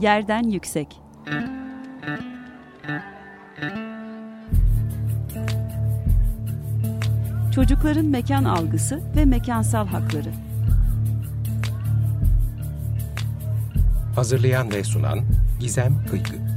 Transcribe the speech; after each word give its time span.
Yerden 0.00 0.42
Yüksek. 0.42 1.00
Çocukların 7.54 8.06
mekan 8.06 8.44
algısı 8.44 9.00
ve 9.16 9.24
mekansal 9.24 9.86
hakları. 9.86 10.30
Hazırlayan 14.14 14.70
ve 14.70 14.84
sunan 14.84 15.18
Gizem 15.60 16.06
Kıykı 16.10 16.47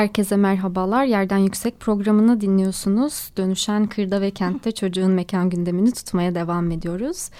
Herkese 0.00 0.36
merhabalar. 0.36 1.04
Yerden 1.04 1.38
Yüksek 1.38 1.80
programını 1.80 2.40
dinliyorsunuz. 2.40 3.30
Dönüşen 3.36 3.86
kırda 3.86 4.20
ve 4.20 4.30
kentte 4.30 4.72
çocuğun 4.72 5.10
mekan 5.10 5.50
gündemini 5.50 5.92
tutmaya 5.92 6.34
devam 6.34 6.70
ediyoruz. 6.70 7.30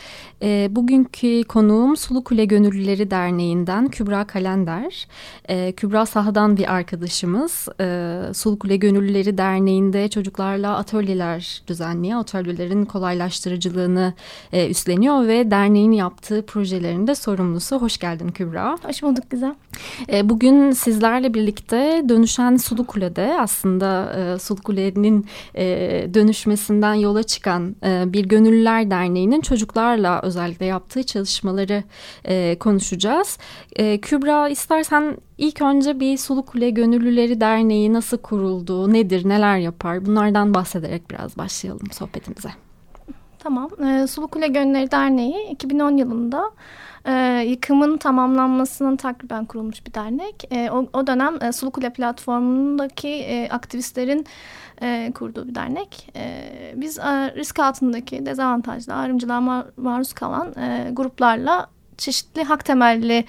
E, 0.42 0.68
bugünkü 0.70 1.44
konuğum 1.44 1.96
Sulu 1.96 2.24
Kule 2.24 2.44
Gönüllüleri 2.44 3.10
Derneği'nden 3.10 3.88
Kübra 3.88 4.24
Kalender. 4.24 5.08
E, 5.48 5.72
Kübra 5.72 6.06
sahadan 6.06 6.56
bir 6.56 6.72
arkadaşımız. 6.72 7.68
E, 7.80 8.20
Sulu 8.34 8.58
Kule 8.58 8.76
Gönüllüleri 8.76 9.38
Derneği'nde 9.38 10.08
çocuklarla 10.08 10.76
atölyeler 10.76 11.62
düzenliyor. 11.68 12.20
Atölyelerin 12.20 12.84
kolaylaştırıcılığını 12.84 14.14
e, 14.52 14.70
üstleniyor 14.70 15.26
ve 15.26 15.50
derneğin 15.50 15.92
yaptığı 15.92 16.46
projelerin 16.46 17.06
de 17.06 17.14
sorumlusu. 17.14 17.78
Hoş 17.78 17.98
geldin 17.98 18.28
Kübra. 18.28 18.78
Hoş 18.82 19.02
bulduk 19.02 19.30
güzel. 19.30 19.54
E, 20.12 20.28
bugün 20.28 20.70
sizlerle 20.70 21.34
birlikte 21.34 22.04
dönüşen 22.08 22.49
dönüşen 22.50 22.56
Sulu 22.56 22.86
Kule'de 22.86 23.36
aslında 23.40 24.12
e, 24.12 24.38
Sulu 24.38 24.62
Kule'nin 24.62 25.26
e, 25.54 25.64
dönüşmesinden 26.14 26.94
yola 26.94 27.22
çıkan 27.22 27.76
e, 27.84 28.12
bir 28.12 28.24
Gönüllüler 28.24 28.90
Derneği'nin 28.90 29.40
çocuklarla 29.40 30.20
özellikle 30.22 30.66
yaptığı 30.66 31.02
çalışmaları 31.02 31.82
e, 32.24 32.56
konuşacağız. 32.58 33.38
E, 33.76 34.00
Kübra 34.00 34.48
istersen 34.48 35.16
ilk 35.38 35.62
önce 35.62 36.00
bir 36.00 36.16
Sulu 36.16 36.44
Kule 36.44 36.70
Gönüllüleri 36.70 37.40
Derneği 37.40 37.92
nasıl 37.92 38.18
kuruldu, 38.18 38.92
nedir, 38.92 39.28
neler 39.28 39.58
yapar 39.58 40.06
bunlardan 40.06 40.54
bahsederek 40.54 41.10
biraz 41.10 41.36
başlayalım 41.36 41.90
sohbetimize. 41.92 42.50
Tamam. 43.38 43.70
E, 43.84 44.06
Sulu 44.06 44.28
Kule 44.28 44.48
Gönülleri 44.48 44.90
Derneği 44.90 45.50
2010 45.50 45.96
yılında 45.96 46.50
e, 47.06 47.44
yıkımın 47.46 47.96
tamamlanmasının 47.96 48.96
takriben 48.96 49.44
kurulmuş 49.44 49.86
bir 49.86 49.94
dernek. 49.94 50.44
E, 50.52 50.70
o, 50.70 50.86
o 50.92 51.06
dönem 51.06 51.42
e, 51.42 51.52
Sulukule 51.52 51.90
platformundaki 51.90 53.08
e, 53.08 53.48
aktivistlerin 53.48 54.26
e, 54.82 55.12
kurduğu 55.14 55.48
bir 55.48 55.54
dernek. 55.54 56.12
E, 56.16 56.50
biz 56.76 56.98
e, 56.98 57.34
risk 57.34 57.58
altındaki 57.58 58.26
dezavantajlı 58.26 58.94
ayrımcılığa 58.94 59.40
mar 59.40 59.66
maruz 59.76 60.12
kalan 60.12 60.54
e, 60.58 60.90
gruplarla 60.92 61.66
çeşitli 61.98 62.44
hak 62.44 62.64
temelli 62.64 63.24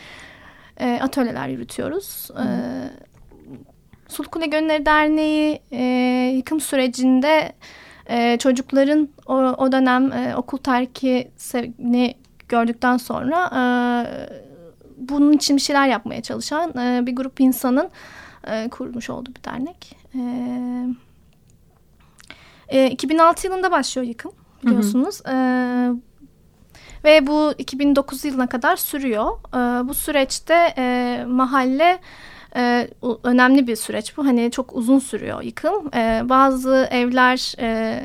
e, 0.78 1.00
atölyeler 1.02 1.48
yürütüyoruz. 1.48 2.30
E, 2.32 2.46
Sulukule 4.08 4.46
Gönülleri 4.46 4.86
Derneği 4.86 5.60
e, 5.72 5.84
yıkım 6.36 6.62
sürecinde 6.62 7.54
e, 8.10 8.38
çocukların 8.38 9.10
o, 9.26 9.36
o 9.36 9.72
dönem 9.72 10.12
e, 10.12 10.36
okul 10.36 10.58
terkini 10.58 12.21
gördükten 12.52 12.98
sonra 12.98 13.50
e, 13.56 13.62
bunun 14.98 15.32
için 15.32 15.56
bir 15.56 15.62
şeyler 15.62 15.88
yapmaya 15.88 16.22
çalışan 16.22 16.78
e, 16.78 17.06
bir 17.06 17.16
grup 17.16 17.40
insanın 17.40 17.90
e, 18.48 18.70
kurmuş 18.70 19.10
olduğu 19.10 19.36
bir 19.36 19.44
dernek. 19.44 19.98
E, 20.16 20.22
e, 22.70 22.90
2006 22.90 23.48
yılında 23.48 23.72
başlıyor 23.72 24.08
yıkım 24.08 24.31
biliyorsunuz. 24.64 25.22
Hı 25.25 25.31
hı. 25.31 25.36
E, 25.36 26.12
ve 27.03 27.28
bu 27.28 27.53
2009 27.58 28.25
yılına 28.25 28.48
kadar 28.48 28.75
sürüyor. 28.75 29.31
E, 29.54 29.88
bu 29.88 29.94
süreçte 29.94 30.74
e, 30.78 31.25
mahalle 31.28 32.00
e, 32.56 32.88
önemli 33.23 33.67
bir 33.67 33.75
süreç 33.75 34.17
bu. 34.17 34.25
Hani 34.25 34.51
çok 34.51 34.75
uzun 34.75 35.00
sürüyor 35.00 35.41
yıkım. 35.41 35.95
E, 35.95 36.22
bazı 36.29 36.88
evler 36.91 37.56
e, 37.59 38.03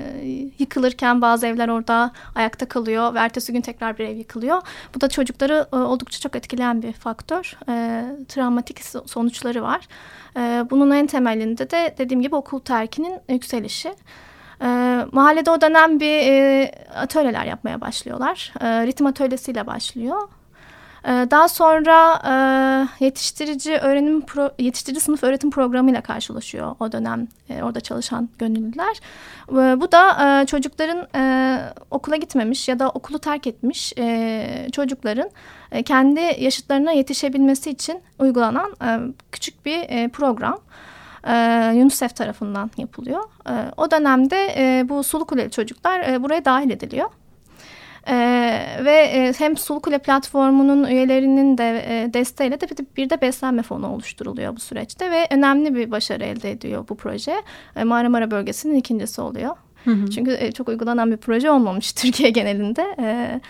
yıkılırken 0.59 1.23
bazı 1.23 1.47
evler 1.47 1.69
orada 1.69 2.13
ayakta 2.35 2.67
kalıyor 2.69 3.15
ve 3.15 3.19
ertesi 3.19 3.53
gün 3.53 3.61
tekrar 3.61 3.99
bir 3.99 4.05
ev 4.05 4.17
yıkılıyor. 4.17 4.63
Bu 4.95 5.01
da 5.01 5.09
çocukları 5.09 5.67
e, 5.73 5.77
oldukça 5.77 6.21
çok 6.21 6.37
etkileyen 6.37 6.83
bir 6.83 6.93
faktör. 6.93 7.59
E, 7.69 8.05
travmatik 8.29 8.81
sonuçları 9.07 9.63
var. 9.63 9.89
E, 10.37 10.65
bunun 10.71 10.91
en 10.91 11.07
temelinde 11.07 11.71
de 11.71 11.95
dediğim 11.99 12.23
gibi 12.23 12.35
okul 12.35 12.61
terkinin 12.61 13.21
yükselişi. 13.29 13.95
E, 14.63 14.67
mahallede 15.13 15.51
o 15.51 15.61
dönem 15.61 16.01
bir 16.01 16.33
e, 16.33 16.73
atölyeler 16.95 17.45
yapmaya 17.45 17.81
başlıyorlar. 17.81 18.53
E, 18.61 18.87
ritim 18.87 19.07
atölyesiyle 19.07 19.67
başlıyor. 19.67 20.29
Ee, 21.07 21.27
daha 21.31 21.49
sonra 21.49 22.21
e, 23.01 23.05
yetiştirici 23.05 23.79
öğrenim 23.79 24.21
pro, 24.21 24.51
yetiştirici 24.59 25.01
sınıf 25.01 25.25
öğretim 25.25 25.51
programıyla 25.51 26.01
karşılaşıyor 26.01 26.77
o 26.81 26.93
dönem 26.93 27.29
e, 27.49 27.63
orada 27.63 27.81
çalışan 27.81 28.29
gönüllüler. 28.39 29.01
Bu 29.81 29.93
da 29.93 30.41
e, 30.43 30.47
çocukların 30.47 31.07
okula 31.91 32.17
gitmemiş 32.17 32.69
ya 32.69 32.79
da 32.79 32.91
okulu 32.91 33.19
terk 33.19 33.47
etmiş 33.47 33.93
çocukların 34.73 35.31
kendi 35.85 36.21
yaşıtlarına 36.21 36.93
yetişebilmesi 36.93 37.71
için 37.71 38.01
uygulanan 38.19 38.75
küçük 39.33 39.67
bir 39.67 40.09
program. 40.09 40.59
UNICEF 41.75 42.17
tarafından 42.17 42.71
yapılıyor. 42.77 43.25
o 43.77 43.91
dönemde 43.91 44.37
bu 44.89 45.03
Sulukuleli 45.03 45.51
çocuklar 45.51 46.23
buraya 46.23 46.45
dahil 46.45 46.71
ediliyor. 46.71 47.11
Ee, 48.09 48.81
ve 48.85 48.93
e, 48.93 49.33
hem 49.39 49.57
Sulukule 49.57 49.99
platformunun 49.99 50.85
üyelerinin 50.85 51.59
de 51.59 51.85
e, 51.87 52.15
desteğiyle 52.15 52.61
de 52.61 52.67
bir 52.97 53.11
de 53.11 53.21
beslenme 53.21 53.63
fonu 53.63 53.93
oluşturuluyor 53.93 54.57
bu 54.57 54.61
süreçte 54.61 55.11
ve 55.11 55.27
önemli 55.31 55.75
bir 55.75 55.91
başarı 55.91 56.25
elde 56.25 56.51
ediyor 56.51 56.89
bu 56.89 56.97
proje. 56.97 57.43
E, 57.77 57.85
Marmara 57.85 58.31
bölgesinin 58.31 58.75
ikincisi 58.75 59.21
oluyor. 59.21 59.57
Hı 59.85 59.91
hı. 59.91 60.11
Çünkü 60.11 60.37
e, 60.41 60.53
çok 60.53 60.69
uygulanan 60.69 61.11
bir 61.11 61.17
proje 61.17 61.51
olmamış 61.51 61.93
Türkiye 62.03 62.31
genelinde. 62.31 62.97
E, 62.99 63.41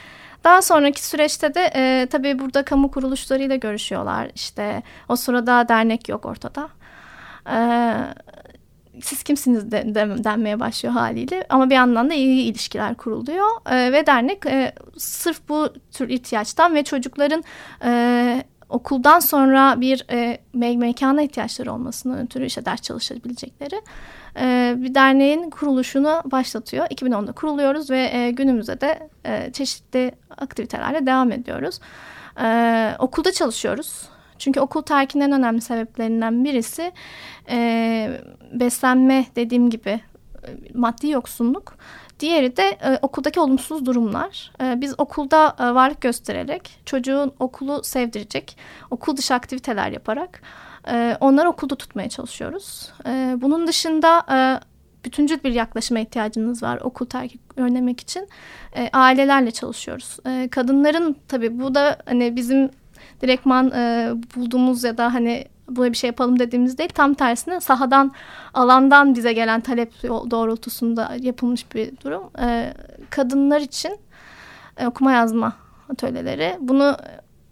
daha 0.45 0.63
sonraki 0.63 1.07
süreçte 1.07 1.55
de 1.55 1.71
e, 1.75 2.07
tabii 2.11 2.39
burada 2.39 2.65
kamu 2.65 2.91
kuruluşlarıyla 2.91 3.57
görüşüyorlar. 3.57 4.31
İşte 4.35 4.83
o 5.09 5.17
sırada 5.17 5.69
dernek 5.69 6.09
yok 6.09 6.27
ortada. 6.27 6.69
E, 7.51 7.59
siz 9.03 9.23
kimsiniz 9.23 9.71
de, 9.71 9.95
de, 9.95 10.25
denmeye 10.25 10.61
başlıyor 10.61 10.95
haliyle. 10.95 11.47
Ama 11.49 11.71
bir 11.71 11.75
yandan 11.75 12.11
da 12.11 12.15
iyi 12.15 12.43
ilişkiler 12.51 12.95
kuruluyor. 12.95 13.47
E, 13.71 13.93
ve 13.93 14.07
dernek 14.07 14.47
e, 14.47 14.73
sırf 14.97 15.49
bu 15.49 15.69
tür 15.93 16.09
ihtiyaçtan 16.09 16.75
ve 16.75 16.85
çocukların 16.85 17.45
e, 17.85 18.45
okuldan 18.69 19.21
sonra 19.21 19.81
bir 19.81 20.07
e, 20.11 20.39
me 20.53 20.77
mekana 20.77 21.23
ihtiyaçları 21.23 21.73
olmasından 21.73 22.19
ötürü 22.19 22.47
işte 22.47 22.65
ders 22.65 22.83
çalışabilecekleri 22.83 23.81
e, 24.41 24.75
bir 24.77 24.95
derneğin 24.95 25.51
kuruluşunu 25.51 26.23
başlatıyor. 26.25 26.87
2010'da 26.87 27.33
kuruluyoruz 27.33 27.91
ve 27.91 28.11
e, 28.13 28.31
günümüzde 28.31 28.81
de 28.81 29.09
e, 29.25 29.53
çeşitli 29.53 30.13
aktivitelerle 30.39 31.07
devam 31.07 31.33
ediyoruz. 31.33 31.81
E, 32.41 32.97
okulda 32.99 33.33
çalışıyoruz. 33.33 34.09
Çünkü 34.39 34.61
okul 34.61 34.83
terkinin 34.83 35.33
önemli 35.33 35.61
sebeplerinden 35.61 36.45
birisi 36.45 36.93
e, 37.49 38.21
beslenme 38.53 39.27
dediğim 39.37 39.71
gibi 39.71 39.91
e, 39.91 40.01
maddi 40.75 41.09
yoksunluk. 41.09 41.75
Diğeri 42.21 42.57
de 42.57 42.63
e, 42.63 42.99
okuldaki 43.03 43.41
olumsuz 43.41 43.87
durumlar. 43.87 44.53
E, 44.63 44.81
biz 44.81 44.95
okulda 44.99 45.57
e, 45.61 45.75
varlık 45.75 46.01
göstererek 46.01 46.81
çocuğun 46.87 47.33
okulu 47.39 47.85
sevdirecek, 47.85 48.57
okul 48.91 49.17
dışı 49.17 49.35
aktiviteler 49.35 49.91
yaparak 49.91 50.43
e, 50.89 51.17
onları 51.21 51.49
okulda 51.49 51.75
tutmaya 51.75 52.09
çalışıyoruz. 52.09 52.93
E, 53.07 53.37
bunun 53.37 53.67
dışında 53.67 54.27
e, 54.31 54.37
bütüncül 55.05 55.43
bir 55.45 55.53
yaklaşıma 55.53 56.01
ihtiyacınız 56.01 56.63
var 56.63 56.81
okul 56.83 57.07
terk 57.07 57.33
önlemek 57.57 58.01
için. 58.01 58.29
E, 58.77 58.91
ailelerle 58.93 59.51
çalışıyoruz. 59.51 60.17
E, 60.27 60.49
kadınların 60.49 61.17
tabii 61.29 61.61
bu 61.61 61.75
da 61.75 61.99
hani 62.07 62.37
bizim 62.37 62.71
direktman 63.23 63.71
e, 63.71 64.13
bulduğumuz 64.37 64.85
ya 64.85 64.99
da 64.99 65.15
hani 65.15 65.45
böyle 65.69 65.93
bir 65.93 65.97
şey 65.97 66.09
yapalım 66.09 66.39
dediğimiz 66.39 66.79
değil. 66.79 66.91
Tam 66.95 67.15
tersine 67.15 67.61
sahadan, 67.61 68.13
alandan 68.55 69.15
bize 69.15 69.33
gelen 69.33 69.61
talep 69.61 70.03
doğrultusunda 70.05 71.17
yapılmış 71.21 71.75
bir 71.75 71.93
durum. 72.05 72.23
E, 72.41 72.75
kadınlar 73.11 73.61
için 73.61 73.99
e, 74.77 74.87
okuma 74.87 75.13
yazma 75.13 75.53
atölyeleri. 75.91 76.57
Bunu 76.61 76.97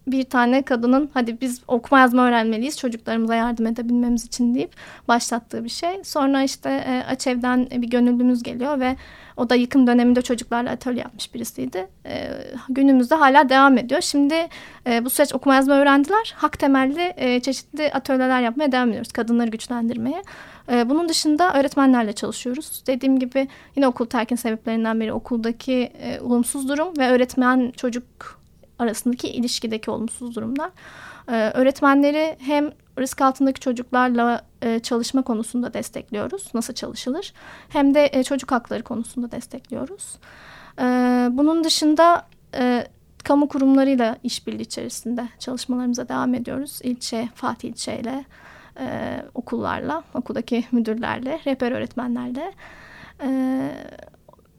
bir 0.07 0.25
tane 0.25 0.63
kadının 0.63 1.11
hadi 1.15 1.41
biz 1.41 1.63
okuma 1.69 2.01
yazma 2.01 2.29
öğrenmeliyiz 2.29 2.79
çocuklarımıza 2.79 3.35
yardım 3.35 3.67
edebilmemiz 3.67 4.25
için 4.25 4.55
deyip 4.55 4.71
başlattığı 5.09 5.65
bir 5.65 5.69
şey. 5.69 6.05
Sonra 6.05 6.43
işte 6.43 6.71
e, 6.71 7.03
Açev'den 7.09 7.69
bir 7.71 7.89
gönüllümüz 7.89 8.43
geliyor 8.43 8.81
ve 8.81 8.97
o 9.37 9.51
da 9.51 9.55
yıkım 9.55 9.87
döneminde 9.87 10.23
çocuklarla 10.23 10.71
atölye 10.71 11.03
yapmış 11.03 11.35
birisiydi. 11.35 11.87
E, 12.07 12.29
günümüzde 12.69 13.15
hala 13.15 13.49
devam 13.49 13.79
ediyor. 13.79 14.01
Şimdi 14.01 14.49
e, 14.87 15.05
bu 15.05 15.11
süreç 15.11 15.35
okuma 15.35 15.55
yazma 15.55 15.75
öğrendiler. 15.75 16.35
Hak 16.37 16.59
temelli 16.59 17.15
e, 17.17 17.41
çeşitli 17.41 17.93
atölyeler 17.93 18.41
yapmaya 18.41 18.73
devam 18.73 18.89
ediyoruz. 18.89 19.13
Kadınları 19.13 19.51
güçlendirmeye. 19.51 20.23
E, 20.73 20.91
bunun 20.91 21.09
dışında 21.09 21.55
öğretmenlerle 21.55 22.13
çalışıyoruz. 22.13 22.83
Dediğim 22.87 23.19
gibi 23.19 23.49
yine 23.77 23.87
okul 23.87 24.07
terkin 24.07 24.37
sebeplerinden 24.37 25.01
biri 25.01 25.13
okuldaki 25.13 25.93
e, 26.03 26.21
olumsuz 26.21 26.69
durum 26.69 26.89
ve 26.99 27.11
öğretmen 27.11 27.73
çocuk 27.77 28.44
arasındaki 28.85 29.29
ilişkideki 29.29 29.91
olumsuz 29.91 30.37
durumlar. 30.37 30.71
Ee, 31.29 31.51
öğretmenleri 31.55 32.37
hem 32.41 32.71
risk 32.99 33.21
altındaki 33.21 33.61
çocuklarla 33.61 34.45
e, 34.63 34.79
çalışma 34.79 35.23
konusunda 35.23 35.75
destekliyoruz. 35.75 36.55
Nasıl 36.55 36.75
çalışılır? 36.75 37.33
Hem 37.69 37.95
de 37.95 38.11
e, 38.13 38.23
çocuk 38.23 38.53
hakları 38.53 38.83
konusunda 38.83 39.31
destekliyoruz. 39.31 40.19
E, 40.79 40.85
bunun 41.31 41.65
dışında 41.65 42.27
e, 42.55 42.87
kamu 43.25 43.49
kurumlarıyla 43.49 44.17
işbirliği 44.23 44.63
içerisinde 44.63 45.29
çalışmalarımıza 45.39 46.09
devam 46.09 46.35
ediyoruz. 46.35 46.81
İlçe, 46.83 47.29
Fatih 47.35 47.69
ilçe 47.69 47.99
ile 47.99 48.25
e, 48.81 49.17
okullarla, 49.35 50.03
okuldaki 50.15 50.65
müdürlerle, 50.73 51.41
rehber 51.47 51.73
öğretmenlerle. 51.73 52.53
E, 53.23 53.29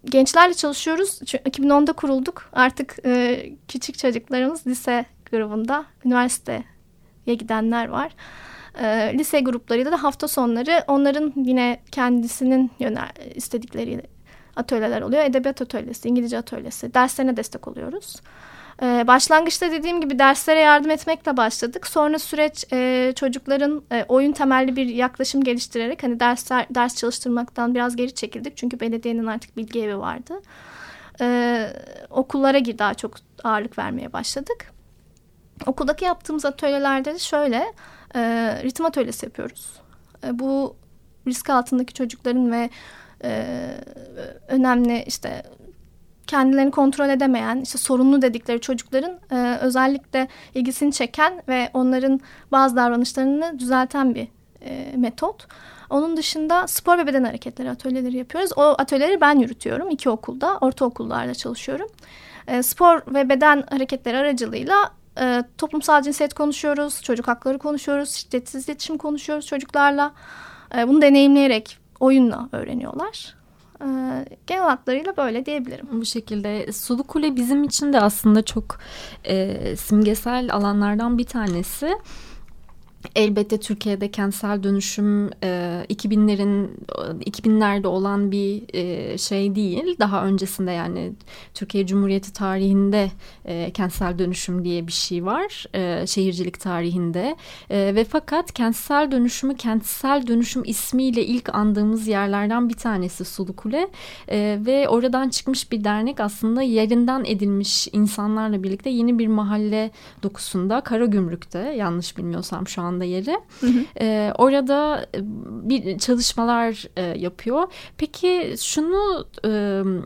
gençlerle 0.05 0.53
çalışıyoruz. 0.53 1.19
Çünkü 1.25 1.49
2010'da 1.49 1.93
kurulduk. 1.93 2.49
Artık 2.53 2.95
e, 3.05 3.43
küçük 3.67 3.97
çocuklarımız 3.97 4.67
lise 4.67 5.05
grubunda, 5.31 5.85
üniversiteye 6.05 6.63
gidenler 7.25 7.87
var. 7.87 8.11
E, 8.81 9.13
lise 9.17 9.39
gruplarıyla 9.39 9.91
da 9.91 10.03
hafta 10.03 10.27
sonları 10.27 10.83
onların 10.87 11.33
yine 11.35 11.81
kendisinin 11.91 12.71
yönel 12.79 13.11
istedikleri 13.35 14.01
atölyeler 14.55 15.01
oluyor. 15.01 15.23
Edebiyat 15.23 15.61
atölyesi, 15.61 16.09
İngilizce 16.09 16.37
atölyesi, 16.37 16.93
derslerine 16.93 17.37
destek 17.37 17.67
oluyoruz. 17.67 18.15
Ee, 18.81 19.03
başlangıçta 19.07 19.71
dediğim 19.71 20.01
gibi 20.01 20.19
derslere 20.19 20.59
yardım 20.59 20.91
etmekle 20.91 21.37
başladık. 21.37 21.87
Sonra 21.87 22.19
süreç 22.19 22.65
e, 22.73 23.13
çocukların 23.15 23.83
e, 23.91 24.05
oyun 24.07 24.31
temelli 24.31 24.75
bir 24.75 24.85
yaklaşım 24.85 25.43
geliştirerek 25.43 26.03
hani 26.03 26.19
dersler 26.19 26.65
ders 26.69 26.95
çalıştırmaktan 26.95 27.75
biraz 27.75 27.95
geri 27.95 28.15
çekildik. 28.15 28.57
Çünkü 28.57 28.79
belediyenin 28.79 29.25
artık 29.25 29.57
bilgi 29.57 29.83
evi 29.83 29.99
vardı. 29.99 30.41
Ee, 31.21 31.73
okullara 32.09 32.65
daha 32.65 32.93
çok 32.93 33.15
ağırlık 33.43 33.77
vermeye 33.77 34.13
başladık. 34.13 34.71
Okuldaki 35.65 36.05
yaptığımız 36.05 36.45
atölyelerde 36.45 37.13
de 37.13 37.19
şöyle 37.19 37.73
e, 38.15 38.21
ritim 38.63 38.85
atölyesi 38.85 39.25
yapıyoruz. 39.25 39.79
E, 40.23 40.39
bu 40.39 40.75
risk 41.27 41.49
altındaki 41.49 41.93
çocukların 41.93 42.51
ve 42.51 42.69
e, 43.23 43.57
önemli 44.47 45.03
işte 45.03 45.43
kendilerini 46.27 46.71
kontrol 46.71 47.09
edemeyen, 47.09 47.61
işte 47.61 47.77
sorunlu 47.77 48.21
dedikleri 48.21 48.61
çocukların 48.61 49.19
e, 49.31 49.57
özellikle 49.61 50.27
ilgisini 50.53 50.91
çeken 50.93 51.43
ve 51.47 51.69
onların 51.73 52.19
bazı 52.51 52.75
davranışlarını 52.75 53.59
düzelten 53.59 54.15
bir 54.15 54.27
e, 54.61 54.93
metot. 54.97 55.47
Onun 55.89 56.17
dışında 56.17 56.67
spor 56.67 56.97
ve 56.97 57.07
beden 57.07 57.23
hareketleri 57.23 57.69
atölyeleri 57.69 58.17
yapıyoruz. 58.17 58.51
O 58.55 58.61
atölyeleri 58.61 59.21
ben 59.21 59.39
yürütüyorum 59.39 59.89
iki 59.89 60.09
okulda, 60.09 60.57
ortaokullarda 60.57 61.33
çalışıyorum. 61.33 61.87
E, 62.47 62.63
spor 62.63 63.01
ve 63.07 63.29
beden 63.29 63.63
hareketleri 63.69 64.17
aracılığıyla 64.17 64.91
e, 65.19 65.43
toplumsal 65.57 66.01
cinsiyet 66.01 66.33
konuşuyoruz, 66.33 67.01
çocuk 67.01 67.27
hakları 67.27 67.59
konuşuyoruz, 67.59 68.09
şiddetsiz 68.09 68.69
iletişim 68.69 68.97
konuşuyoruz 68.97 69.45
çocuklarla. 69.45 70.13
E, 70.77 70.87
bunu 70.87 71.01
deneyimleyerek 71.01 71.77
oyunla 71.99 72.49
öğreniyorlar. 72.51 73.35
Ee, 73.81 74.25
genel 74.47 74.63
hatlarıyla 74.63 75.17
böyle 75.17 75.45
diyebilirim. 75.45 75.87
Bu 75.91 76.05
şekilde 76.05 76.71
Sulu 76.71 77.03
Kule 77.03 77.35
bizim 77.35 77.63
için 77.63 77.93
de 77.93 78.01
aslında 78.01 78.41
çok 78.41 78.79
e, 79.23 79.75
simgesel 79.75 80.53
alanlardan 80.53 81.17
bir 81.17 81.25
tanesi. 81.25 81.97
Elbette 83.15 83.59
Türkiye'de 83.59 84.11
kentsel 84.11 84.63
dönüşüm 84.63 85.29
e, 85.43 85.85
2000'lerin 85.89 86.69
2000'lerde 87.25 87.87
olan 87.87 88.31
bir 88.31 88.63
e, 88.73 89.17
şey 89.17 89.55
değil. 89.55 89.95
Daha 89.99 90.25
öncesinde 90.25 90.71
yani 90.71 91.13
Türkiye 91.53 91.85
Cumhuriyeti 91.85 92.33
tarihinde 92.33 93.11
e, 93.45 93.71
kentsel 93.71 94.19
dönüşüm 94.19 94.63
diye 94.63 94.87
bir 94.87 94.91
şey 94.91 95.25
var. 95.25 95.65
E, 95.73 96.07
şehircilik 96.07 96.59
tarihinde. 96.59 97.35
E, 97.69 97.95
ve 97.95 98.03
fakat 98.03 98.53
kentsel 98.53 99.11
dönüşümü 99.11 99.55
kentsel 99.55 100.27
dönüşüm 100.27 100.63
ismiyle 100.65 101.25
ilk 101.25 101.55
andığımız 101.55 102.07
yerlerden 102.07 102.69
bir 102.69 102.73
tanesi 102.73 103.25
Sulukule. 103.25 103.87
E, 104.27 104.59
ve 104.65 104.89
oradan 104.89 105.29
çıkmış 105.29 105.71
bir 105.71 105.83
dernek 105.83 106.19
aslında 106.19 106.61
yerinden 106.61 107.23
edilmiş 107.25 107.87
insanlarla 107.91 108.63
birlikte 108.63 108.89
yeni 108.89 109.19
bir 109.19 109.27
mahalle 109.27 109.91
dokusunda 110.23 110.81
Karagümrük'te 110.81 111.59
yanlış 111.59 112.17
bilmiyorsam 112.17 112.67
şu 112.67 112.81
anda 112.95 113.05
yeri. 113.05 113.39
Hı 113.59 113.67
hı. 113.67 113.85
E, 114.01 114.33
orada 114.37 115.05
bir 115.69 115.97
çalışmalar 115.97 116.85
e, 116.97 117.01
yapıyor. 117.01 117.67
Peki 117.97 118.55
şunu 118.61 119.25
e, 119.45 119.49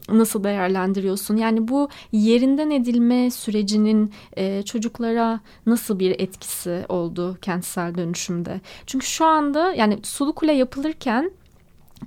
nasıl 0.09 0.44
değerlendiriyorsun? 0.44 1.38
Yani 1.38 1.68
bu 1.68 1.89
yerinden 2.12 2.71
edilme 2.71 3.31
sürecinin 3.31 4.13
e, 4.38 4.63
çocuklara 4.63 5.39
nasıl 5.65 6.00
bir 6.00 6.19
etkisi 6.19 6.86
oldu 6.89 7.38
kentsel 7.41 7.95
dönüşümde? 7.95 8.62
Çünkü 8.86 9.06
şu 9.06 9.25
anda 9.25 9.74
yani 9.74 10.00
Sulu 10.03 10.35
Kule 10.35 10.53
yapılırken 10.53 11.31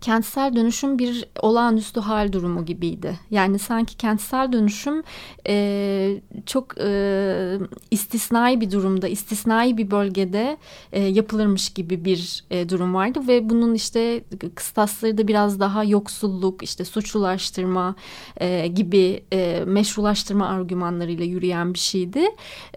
kentsel 0.00 0.56
dönüşüm 0.56 0.98
bir 0.98 1.24
olağanüstü 1.40 2.00
hal 2.00 2.32
durumu 2.32 2.64
gibiydi. 2.64 3.18
Yani 3.30 3.58
sanki 3.58 3.96
kentsel 3.96 4.52
dönüşüm 4.52 5.02
e, 5.48 6.20
çok 6.46 6.74
e, 6.80 7.58
istisnai 7.90 8.60
bir 8.60 8.70
durumda, 8.70 9.08
istisnai 9.08 9.76
bir 9.76 9.90
bölgede 9.90 10.56
e, 10.92 11.00
yapılırmış 11.02 11.70
gibi 11.70 12.04
bir 12.04 12.44
e, 12.50 12.68
durum 12.68 12.94
vardı 12.94 13.20
ve 13.28 13.50
bunun 13.50 13.74
işte 13.74 14.24
kıstasları 14.54 15.18
da 15.18 15.28
biraz 15.28 15.60
daha 15.60 15.84
yoksulluk, 15.84 16.62
işte 16.62 16.84
suçlulaştırma 16.84 17.94
e, 18.36 18.66
gibi 18.66 19.24
e, 19.32 19.64
meşrulaştırma 19.66 20.48
argümanlarıyla 20.48 21.24
yürüyen 21.24 21.74
bir 21.74 21.78
şeydi. 21.78 22.24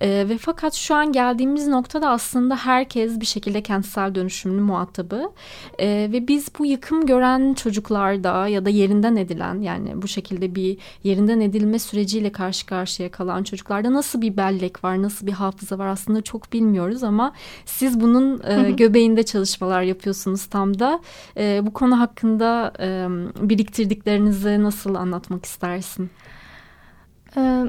E, 0.01 0.07
ve 0.29 0.37
fakat 0.37 0.73
şu 0.73 0.95
an 0.95 1.11
geldiğimiz 1.11 1.67
noktada 1.67 2.09
aslında 2.09 2.55
herkes 2.55 3.19
bir 3.19 3.25
şekilde 3.25 3.63
kentsel 3.63 4.15
dönüşümün 4.15 4.63
muhatabı 4.63 5.31
e, 5.79 5.87
ve 5.87 6.27
biz 6.27 6.47
bu 6.59 6.65
yıkım 6.65 7.04
gören 7.05 7.53
çocuklarda 7.53 8.47
ya 8.47 8.65
da 8.65 8.69
yerinden 8.69 9.15
edilen 9.15 9.61
yani 9.61 10.01
bu 10.01 10.07
şekilde 10.07 10.55
bir 10.55 10.77
yerinden 11.03 11.39
edilme 11.39 11.79
süreciyle 11.79 12.31
karşı 12.31 12.65
karşıya 12.65 13.11
kalan 13.11 13.43
çocuklarda 13.43 13.93
nasıl 13.93 14.21
bir 14.21 14.37
bellek 14.37 14.83
var, 14.83 15.01
nasıl 15.01 15.27
bir 15.27 15.31
hafıza 15.31 15.77
var 15.77 15.87
aslında 15.87 16.21
çok 16.21 16.53
bilmiyoruz 16.53 17.03
ama 17.03 17.33
siz 17.65 18.01
bunun 18.01 18.41
e, 18.43 18.71
göbeğinde 18.71 19.23
çalışmalar 19.23 19.81
yapıyorsunuz 19.81 20.45
tam 20.45 20.79
da. 20.79 20.99
E, 21.37 21.65
bu 21.65 21.73
konu 21.73 21.99
hakkında 21.99 22.73
e, 22.79 23.07
biriktirdiklerinizi 23.49 24.63
nasıl 24.63 24.95
anlatmak 24.95 25.45
istersin? 25.45 26.09
Ee, 27.37 27.63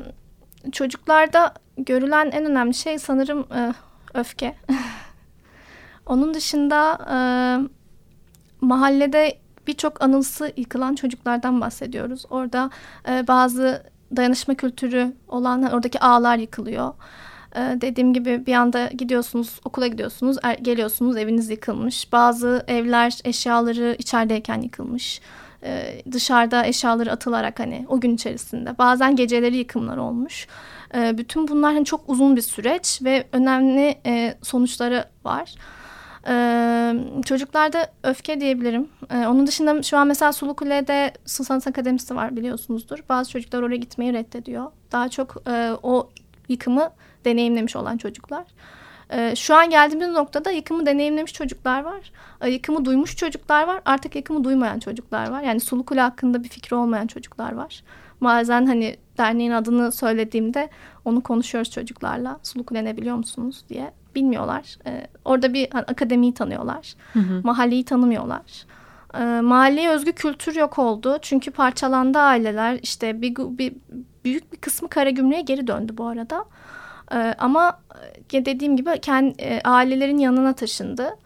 çocuklarda 0.72 1.54
görülen 1.76 2.30
en 2.30 2.44
önemli 2.44 2.75
şey 2.75 2.99
sanırım 2.99 3.40
e, 3.40 3.75
öfke. 4.14 4.56
Onun 6.06 6.34
dışında 6.34 6.99
e, 7.10 7.18
mahallede 8.60 9.38
birçok 9.66 10.02
anısı 10.02 10.52
yıkılan 10.56 10.94
çocuklardan 10.94 11.60
bahsediyoruz. 11.60 12.25
Orada 12.30 12.70
e, 13.08 13.28
bazı 13.28 13.82
dayanışma 14.16 14.54
kültürü 14.54 15.12
olan 15.28 15.72
oradaki 15.72 16.00
ağlar 16.00 16.36
yıkılıyor. 16.36 16.94
E, 17.56 17.60
dediğim 17.60 18.14
gibi 18.14 18.46
bir 18.46 18.54
anda 18.54 18.86
gidiyorsunuz 18.86 19.60
okula 19.64 19.86
gidiyorsunuz 19.86 20.36
er, 20.42 20.54
geliyorsunuz 20.54 21.16
eviniz 21.16 21.50
yıkılmış. 21.50 22.12
Bazı 22.12 22.64
evler 22.68 23.18
eşyaları 23.25 23.96
içerideyken 23.98 24.62
yıkılmış. 24.62 25.20
E, 25.62 26.02
dışarıda 26.12 26.66
eşyaları 26.66 27.12
atılarak 27.12 27.60
hani 27.60 27.86
o 27.88 28.00
gün 28.00 28.14
içerisinde 28.14 28.78
bazen 28.78 29.16
geceleri 29.16 29.56
yıkımlar 29.56 29.96
olmuş. 29.96 30.46
E, 30.94 31.18
bütün 31.18 31.48
bunlar 31.48 31.75
hani 31.75 31.84
çok 31.84 32.08
uzun 32.08 32.36
bir 32.36 32.42
süreç 32.42 33.00
ve 33.04 33.26
önemli 33.32 33.98
e, 34.06 34.34
sonuçları 34.42 35.04
var. 35.25 35.54
Ee, 36.28 36.95
çocuklarda 37.25 37.90
öfke 38.02 38.40
diyebilirim. 38.40 38.88
Ee, 39.11 39.26
onun 39.26 39.47
dışında 39.47 39.83
şu 39.83 39.99
an 39.99 40.06
mesela 40.06 40.33
Sulukule'de 40.33 41.12
Sanat 41.25 41.66
Akademisi 41.66 42.16
var 42.16 42.37
biliyorsunuzdur. 42.37 42.99
Bazı 43.09 43.30
çocuklar 43.30 43.62
oraya 43.62 43.76
gitmeyi 43.76 44.12
reddediyor. 44.12 44.73
Daha 44.92 45.09
çok 45.09 45.37
e, 45.49 45.71
o 45.83 46.11
yıkımı 46.49 46.90
deneyimlemiş 47.25 47.76
olan 47.76 47.97
çocuklar. 47.97 48.45
E, 49.11 49.37
şu 49.37 49.54
an 49.54 49.71
geldiğimiz 49.71 50.09
noktada 50.09 50.50
yıkımı 50.50 50.87
deneyimlemiş 50.87 51.33
çocuklar 51.33 51.83
var. 51.83 52.12
E, 52.40 52.50
yıkımı 52.50 52.85
duymuş 52.85 53.16
çocuklar 53.16 53.66
var. 53.66 53.83
Artık 53.85 54.16
yıkımı 54.16 54.45
duymayan 54.45 54.78
çocuklar 54.78 55.30
var. 55.30 55.42
Yani 55.42 55.61
Sulukule 55.61 56.00
hakkında 56.00 56.45
bir 56.45 56.49
fikri 56.49 56.76
olmayan 56.76 57.06
çocuklar 57.06 57.52
var. 57.52 57.83
Bazen 58.21 58.66
hani 58.66 58.97
derneğin 59.18 59.50
adını 59.50 59.92
söylediğimde 59.92 60.68
onu 61.04 61.23
konuşuyoruz 61.23 61.71
çocuklarla. 61.71 62.40
Sulukule 62.42 62.85
ne 62.85 62.97
biliyor 62.97 63.16
musunuz 63.16 63.64
diye. 63.68 63.92
Bilmiyorlar. 64.16 64.76
E, 64.87 65.06
orada 65.25 65.54
bir 65.54 65.68
hani, 65.73 65.85
akademiyi 65.85 66.35
tanıyorlar. 66.35 66.94
Hı 67.12 67.18
hı. 67.18 67.40
Mahalleyi 67.44 67.85
tanımıyorlar. 67.85 68.66
E, 69.18 69.40
mahalleye 69.40 69.90
özgü 69.90 70.12
kültür 70.12 70.56
yok 70.56 70.78
oldu. 70.78 71.18
Çünkü 71.23 71.50
parçalandı 71.50 72.18
aileler. 72.18 72.78
İşte 72.82 73.23
bir, 73.23 73.37
bir 73.37 73.75
büyük 74.25 74.52
bir 74.52 74.56
kısmı 74.56 74.88
Karagümrük'e 74.88 75.40
geri 75.40 75.66
döndü 75.66 75.92
bu 75.96 76.06
arada. 76.06 76.44
E, 77.12 77.35
ama 77.38 77.80
dediğim 78.32 78.76
gibi 78.76 78.99
kendi, 79.02 79.42
e, 79.42 79.61
ailelerin 79.64 80.18
yanına 80.18 80.52
taşındı. 80.52 81.16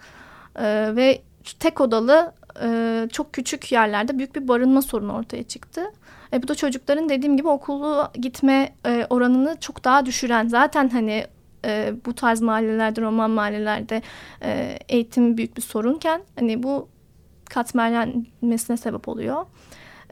E, 0.56 0.96
ve 0.96 1.22
tek 1.58 1.80
odalı 1.80 2.32
e, 2.62 3.08
çok 3.12 3.32
küçük 3.32 3.72
yerlerde 3.72 4.18
büyük 4.18 4.34
bir 4.34 4.48
barınma 4.48 4.82
sorunu 4.82 5.12
ortaya 5.12 5.42
çıktı. 5.42 5.92
E, 6.32 6.42
bu 6.42 6.48
da 6.48 6.54
çocukların 6.54 7.08
dediğim 7.08 7.36
gibi 7.36 7.48
okulu 7.48 8.08
gitme 8.14 8.72
e, 8.86 9.06
oranını 9.10 9.56
çok 9.60 9.84
daha 9.84 10.06
düşüren 10.06 10.48
zaten 10.48 10.88
hani 10.88 11.24
e, 11.64 11.94
bu 12.06 12.14
tarz 12.14 12.40
mahallelerde, 12.40 13.00
roman 13.00 13.30
mahallelerde 13.30 14.02
e, 14.42 14.78
eğitim 14.88 15.36
büyük 15.36 15.56
bir 15.56 15.62
sorunken 15.62 16.22
hani 16.38 16.62
bu 16.62 16.88
katmerlenmesine 17.50 18.76
sebep 18.76 19.08
oluyor. 19.08 19.46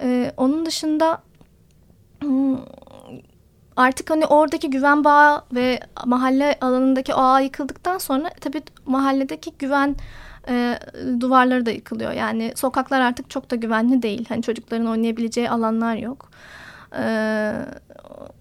E, 0.00 0.32
onun 0.36 0.66
dışında 0.66 1.22
hmm, 2.20 2.58
artık 3.76 4.10
hani 4.10 4.26
oradaki 4.26 4.70
güven 4.70 5.04
bağı 5.04 5.44
ve 5.54 5.80
mahalle 6.06 6.58
alanındaki 6.60 7.14
o 7.14 7.20
ağ 7.20 7.40
yıkıldıktan 7.40 7.98
sonra 7.98 8.30
tabii 8.40 8.62
mahalledeki 8.86 9.52
güven 9.58 9.96
e, 10.48 10.78
duvarları 11.20 11.66
da 11.66 11.70
yıkılıyor. 11.70 12.12
Yani 12.12 12.52
sokaklar 12.56 13.00
artık 13.00 13.30
çok 13.30 13.50
da 13.50 13.56
güvenli 13.56 14.02
değil. 14.02 14.24
Hani 14.28 14.42
çocukların 14.42 14.86
oynayabileceği 14.86 15.50
alanlar 15.50 15.96
yok. 15.96 16.30
E, 16.92 17.02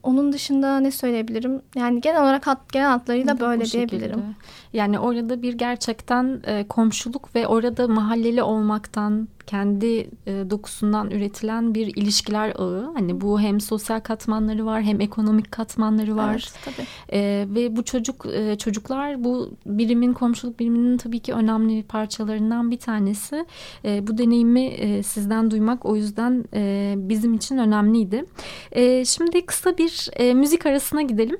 onun 0.07 0.33
dışında 0.33 0.79
ne 0.79 0.91
söyleyebilirim? 0.91 1.61
Yani 1.75 2.01
genel 2.01 2.23
olarak 2.23 2.47
hat, 2.47 2.71
genel 2.71 2.89
hatlarıyla 2.89 3.39
böyle 3.39 3.65
diyebilirim. 3.65 4.35
Yani 4.73 4.99
orada 4.99 5.41
bir 5.41 5.53
gerçekten 5.53 6.41
e, 6.45 6.67
komşuluk 6.67 7.35
ve 7.35 7.47
orada 7.47 7.87
mahalleli 7.87 8.43
olmaktan 8.43 9.27
kendi 9.47 10.09
e, 10.27 10.49
dokusundan 10.49 11.11
üretilen 11.11 11.75
bir 11.75 11.87
ilişkiler 11.87 12.53
ağı. 12.55 12.93
Hani 12.93 13.21
bu 13.21 13.41
hem 13.41 13.59
sosyal 13.61 13.99
katmanları 13.99 14.65
var 14.65 14.83
hem 14.83 15.01
ekonomik 15.01 15.51
katmanları 15.51 16.15
var. 16.15 16.31
Evet, 16.31 16.75
tabii. 16.77 16.87
E, 17.19 17.45
ve 17.49 17.75
bu 17.75 17.83
çocuk 17.83 18.25
e, 18.25 18.57
çocuklar 18.57 19.23
bu 19.23 19.51
birimin 19.65 20.13
komşuluk 20.13 20.59
biriminin 20.59 20.97
tabii 20.97 21.19
ki 21.19 21.33
önemli 21.33 21.83
parçalarından 21.83 22.71
bir 22.71 22.79
tanesi. 22.79 23.45
E, 23.85 24.07
bu 24.07 24.17
deneyimi 24.17 24.65
e, 24.65 25.03
sizden 25.03 25.51
duymak 25.51 25.85
o 25.85 25.95
yüzden 25.95 26.45
e, 26.53 26.93
bizim 26.97 27.33
için 27.33 27.57
önemliydi. 27.57 28.25
E, 28.71 29.05
şimdi 29.05 29.45
kısa 29.45 29.77
bir 29.77 30.09
e, 30.13 30.33
müzik 30.33 30.65
arasına 30.65 31.01
gidelim. 31.01 31.37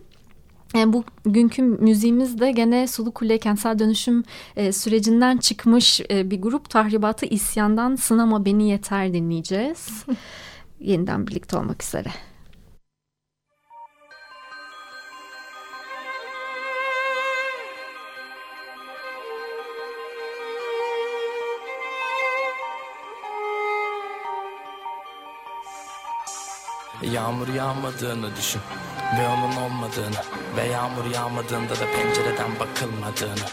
E, 0.76 0.94
bugünkü 0.94 1.62
müziğimiz 1.62 2.40
de 2.40 2.52
gene 2.52 2.88
Sulu 2.88 3.12
Kule 3.12 3.38
kentsel 3.38 3.80
dönüşüm 3.80 4.24
e, 4.56 4.72
sürecinden 4.72 5.38
çıkmış 5.38 6.02
e, 6.12 6.32
bir 6.32 6.42
grup 6.42 6.70
tahribatı 6.70 7.26
isyandan 7.26 7.96
Sınama 7.96 8.46
Beni 8.46 8.70
Yeter 8.70 9.14
dinleyeceğiz. 9.14 10.06
Yeniden 10.80 11.28
birlikte 11.28 11.58
olmak 11.58 11.84
üzere. 11.84 12.10
Yağmur 27.02 27.48
yağmadığını 27.48 28.36
düşün. 28.36 28.62
Ve 29.20 29.28
onun 29.28 29.56
olmadığını. 29.56 30.22
Ve 30.58 30.64
yağmur 30.68 31.06
yağmadığında 31.06 31.74
da 31.76 31.86
pencereden 31.96 32.60
bakılmadığını. 32.60 33.48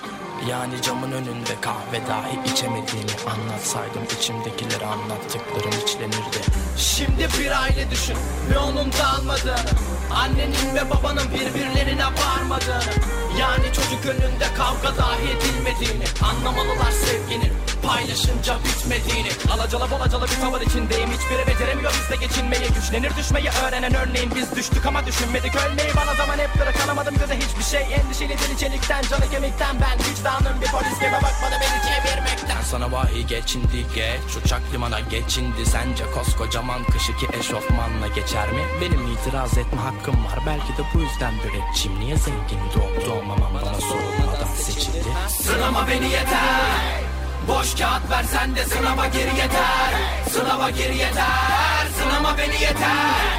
Yani 0.48 0.82
camın 0.82 1.12
önünde 1.12 1.60
kahve 1.60 2.06
dahi 2.08 2.52
içemediğini 2.52 3.10
Anlatsaydım 3.34 4.04
içimdekileri 4.18 4.86
anlattıklarım 4.86 5.80
içlenirdi. 5.84 6.40
Şimdi 6.76 7.28
bir 7.38 7.62
aile 7.62 7.90
düşün 7.90 8.16
ve 8.50 8.58
onun 8.58 8.92
dağılmadığını 8.92 9.70
Annenin 10.14 10.74
ve 10.74 10.90
babanın 10.90 11.30
birbirlerine 11.30 12.04
bağırmadığını. 12.04 12.92
Yani 13.40 13.72
çocuk 13.72 14.06
önünde 14.06 14.46
kavga 14.56 14.96
dahi 14.96 15.28
edilmediğini. 15.30 16.04
Anlamalılar 16.22 16.90
sevginin 16.90 17.52
paylaşınca 17.86 18.58
bitmediğini. 18.64 19.28
Alacala 19.52 19.90
bolacalı 19.90 20.24
bir 20.24 20.40
tavır 20.40 20.60
içindeyim. 20.60 21.10
Hiçbiri 21.10 21.46
beceremiyor 21.46 21.92
bizle 21.92 22.26
geçinmeyi 22.26 22.68
Güçlenir 22.74 23.16
düşmeyi 23.16 23.50
öğrenen 23.64 23.94
örneğin 23.94 24.30
Biz 24.34 24.56
düştük 24.56 24.86
ama 24.86 25.06
düşünmedik. 25.06 25.56
Ölmeyi 25.56 25.90
Bana 25.96 26.14
zaman 26.14 26.38
hep 26.38 26.50
kanamadım 26.78 27.14
göze 27.18 27.36
hiçbir 27.36 27.64
şey. 27.64 27.94
Endişeli 27.94 28.38
dili 28.38 28.58
çelikten 28.58 29.02
canı 29.02 29.30
kemikten 29.30 29.76
Ben 29.80 29.98
vicdanım 29.98 30.60
bir 30.60 30.66
polis 30.66 30.98
gibi 31.00 31.12
bakmadı 31.12 31.56
beni 31.60 31.78
çevirmekten. 31.88 32.62
Sana 32.70 32.92
vahiy 32.92 33.22
geçindi 33.22 33.86
geç. 33.94 34.36
Uçak 34.44 34.62
limana 34.72 35.00
geçindi. 35.00 35.66
Sence 35.66 36.04
koskocaman 36.14 36.84
kış 36.84 37.08
iki 37.08 37.38
eşofmanla 37.38 38.08
geçer 38.14 38.52
mi? 38.52 38.62
Benim 38.80 39.12
itiraz 39.12 39.58
etme 39.58 39.80
hakkım 39.80 40.24
var. 40.24 40.38
Belki 40.46 40.72
de 40.78 40.82
bu 40.94 41.00
yüzden 41.00 41.34
müreccim 41.34 42.00
Niye 42.00 42.16
zengin 42.16 42.60
doğup 42.74 43.06
doğmamam 43.06 43.54
bana 43.54 43.80
sorulmadan 43.80 44.54
seçildi. 44.56 45.04
Sınama 45.28 45.88
beni 45.88 46.04
yeter 46.04 47.03
Boş 47.48 47.74
kağıt 47.74 48.10
versen 48.10 48.56
de 48.56 48.64
sınava 48.64 49.06
gir 49.06 49.26
yeter. 49.26 49.92
Sınava 50.30 50.70
gir 50.70 50.90
yeter. 50.90 51.86
Sınama 51.98 52.38
beni 52.38 52.62
yeter. 52.62 53.38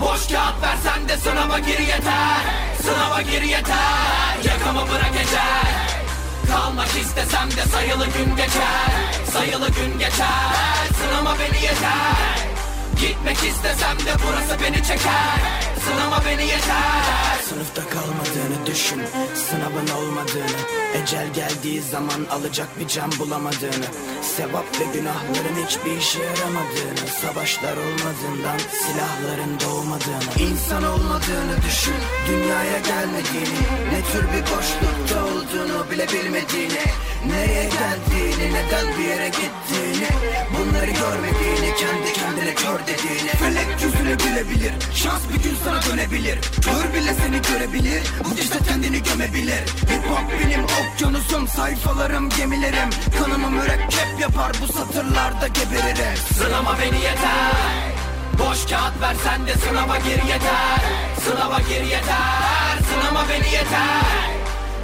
Boş 0.00 0.26
kağıt 0.26 0.62
versen 0.62 1.08
de 1.08 1.16
sınava 1.16 1.58
gir 1.58 1.78
yeter. 1.78 2.40
Sınava 2.82 3.22
gir 3.22 3.42
yeter. 3.42 4.36
Yakamı 4.44 4.80
bırak 4.90 5.12
geçer 5.12 5.88
Kalmak 6.50 6.88
istesem 6.88 7.50
de 7.50 7.70
sayılı 7.70 8.06
gün 8.06 8.36
geçer. 8.36 8.90
Sayılı 9.32 9.70
gün 9.70 9.98
geçer. 9.98 10.86
Sınama 10.98 11.34
beni 11.38 11.62
yeter 11.62 12.57
Gitmek 13.00 13.36
istesem 13.36 13.96
de 13.98 14.12
burası 14.26 14.62
beni 14.62 14.82
çeker. 14.82 15.40
Sınama 15.84 16.22
beni 16.26 16.42
yeter. 16.42 17.38
Sınıfta 17.48 17.82
kalmadığını 17.88 18.66
düşün. 18.66 19.02
Sınavın 19.34 19.88
olmadığını. 19.98 20.60
Ecel 21.02 21.28
geldiği 21.34 21.82
zaman 21.82 22.26
alacak 22.30 22.68
bir 22.80 22.88
can 22.88 23.10
bulamadığını. 23.18 23.88
Sevap 24.36 24.80
ve 24.80 24.84
günahların 24.94 25.66
hiçbir 25.66 25.96
işe 25.96 26.22
yaramadığını. 26.22 27.08
Savaşlar 27.22 27.76
olmadığından 27.76 28.58
silahların 28.58 29.60
doğmadığını. 29.64 30.50
İnsan 30.50 30.84
olmadığını 30.84 31.56
düşün. 31.66 31.94
Dünyaya 32.28 32.78
gelmediğini. 32.78 33.60
Ne 33.92 34.00
tür 34.12 34.24
bir 34.32 34.42
boşlukta 34.42 35.24
olduğunu 35.24 35.90
bile 35.90 36.08
bilmediğini. 36.08 36.82
Nereye 37.26 37.64
geldiğini 37.64 38.54
neden 38.54 38.98
bir 38.98 39.04
yere 39.04 39.28
gittiğini. 39.28 40.08
Bunları 40.54 40.90
görmediğini 40.90 41.74
kendi 41.76 42.12
kendine 42.38 42.54
kör 42.54 42.86
dediğini 42.86 43.30
Felek 43.30 43.82
yüzüne 43.82 44.14
gülebilir. 44.14 44.72
Şans 44.94 45.22
bir 45.32 45.42
gün 45.42 45.56
sana 45.64 45.82
dönebilir. 45.82 46.38
Kör 46.64 46.94
bile 46.94 47.14
seni 47.14 47.42
görebilir. 47.42 48.02
Bu 48.24 48.36
ceset 48.36 48.68
kendini 48.68 49.02
gömebilir. 49.02 49.62
Hip 49.90 50.04
hop 50.10 50.32
benim 50.44 50.64
okyanusum 50.64 51.48
Sayfalarım 51.48 52.28
gemilerim. 52.28 52.90
Kanımı 53.18 53.50
mürekkep 53.50 54.20
yapar 54.20 54.52
Bu 54.62 54.72
satırlarda 54.72 55.48
geberirim. 55.48 56.16
Sınama 56.38 56.78
beni 56.78 56.96
yeter. 56.96 57.52
Boş 58.38 58.66
kağıt 58.66 59.00
versen 59.00 59.46
de 59.46 59.54
sınava 59.54 59.96
gir 59.98 60.22
yeter. 60.32 60.80
Sınava 61.24 61.60
gir 61.60 61.84
yeter. 61.84 62.78
Sınama 62.90 63.28
beni 63.28 63.52
yeter. 63.52 64.28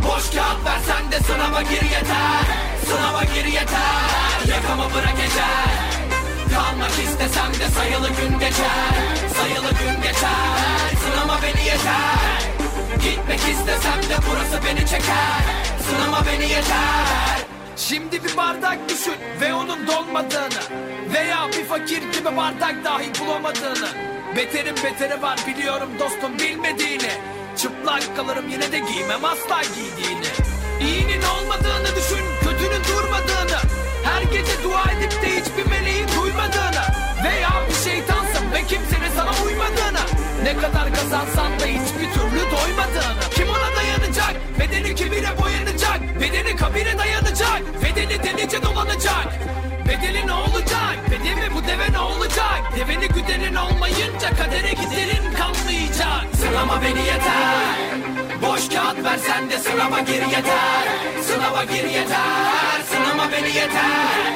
Boş 0.03 0.31
kağıt 0.31 0.65
versen 0.65 1.13
de 1.13 1.21
sınava 1.21 1.63
gir 1.63 1.83
yeter. 1.83 2.45
Sınava 2.87 3.25
gir 3.25 3.45
yeter. 3.45 4.55
Yakamı 4.55 4.95
bırak 4.95 5.15
eder 5.15 5.94
Kalmak 6.55 6.91
istesem 6.91 7.53
de 7.61 7.69
sayılı 7.75 8.09
gün 8.09 8.39
geçer. 8.39 8.95
Sayılı 9.37 9.71
gün 9.71 10.03
geçer. 10.03 10.91
Sınama 11.05 11.39
beni 11.43 11.65
yeter. 11.67 12.41
Gitmek 13.03 13.39
istesem 13.39 14.03
de 14.03 14.17
burası 14.31 14.67
beni 14.67 14.87
çeker. 14.87 15.43
Sınama 15.89 16.27
beni 16.27 16.51
yeter. 16.51 17.39
Şimdi 17.77 18.25
bir 18.25 18.37
bardak 18.37 18.79
düşün 18.89 19.15
ve 19.41 19.55
onun 19.55 19.87
dolmadığını. 19.87 20.63
Veya 21.15 21.49
bir 21.49 21.65
fakir 21.65 22.03
gibi 22.13 22.37
bardak 22.37 22.85
dahi 22.85 23.11
bulamadığını. 23.21 23.89
Beterin 24.37 24.77
beteri 24.77 25.23
var 25.23 25.39
biliyorum 25.47 25.89
dostum 25.99 26.39
bilmediğini. 26.39 27.13
Çıplak 27.57 28.17
kalırım 28.17 28.49
yine 28.49 28.73
de 28.73 28.79
giymem 28.79 29.25
asla 29.25 29.61
giydiğini. 29.63 30.31
İyinin 30.81 31.23
olmadığını 31.23 31.97
düşün 31.97 32.25
kötünün 32.41 32.85
durmadığını. 32.85 33.59
Her 34.05 34.23
gece 34.23 34.63
dua 34.65 34.83
edip 34.93 35.23
de 35.23 35.29
hiçbir 35.41 35.71
meleğin 35.71 36.09
duymadığını 36.45 36.85
Veya 37.25 37.51
bir 37.69 37.91
şeytansın 37.91 38.53
ve 38.53 38.67
kimsenin 38.67 39.11
sana 39.17 39.31
uymadığını 39.47 40.05
Ne 40.43 40.57
kadar 40.57 40.95
kazansan 40.95 41.61
da 41.61 41.65
hiçbir 41.65 42.13
türlü 42.15 42.41
doymadığını 42.41 43.25
Kim 43.35 43.49
ona 43.49 43.77
dayanacak? 43.77 44.35
Bedeni 44.61 44.95
kibire 44.95 45.39
boyanacak. 45.43 46.21
Bedeni 46.21 46.57
kabire 46.57 46.99
dayanacak. 46.99 47.63
Bedeni 47.85 48.23
delice 48.23 48.63
dolanacak. 48.63 49.29
Bedeli 49.89 50.27
ne 50.27 50.33
olacak? 50.33 50.97
Bedemi 51.11 51.55
bu 51.55 51.67
deve 51.67 51.93
ne 51.93 51.99
olacak? 51.99 52.63
Deveni 52.77 53.09
güderin 53.09 53.55
olmayınca 53.55 54.29
kadere 54.37 54.71
giderin 54.71 55.35
kalmayacak. 55.39 56.25
Sınama 56.41 56.83
beni 56.83 57.07
yeter. 57.07 57.77
Boş 58.43 58.69
kağıt 58.69 59.05
versen 59.05 59.51
de 59.51 59.59
sınava 59.59 60.01
gir 60.01 60.23
yeter. 60.23 60.85
Sınava 61.27 61.65
gir 61.65 61.85
yeter 61.85 62.74
Sınama 62.91 63.33
beni 63.33 63.49
yeter. 63.49 64.35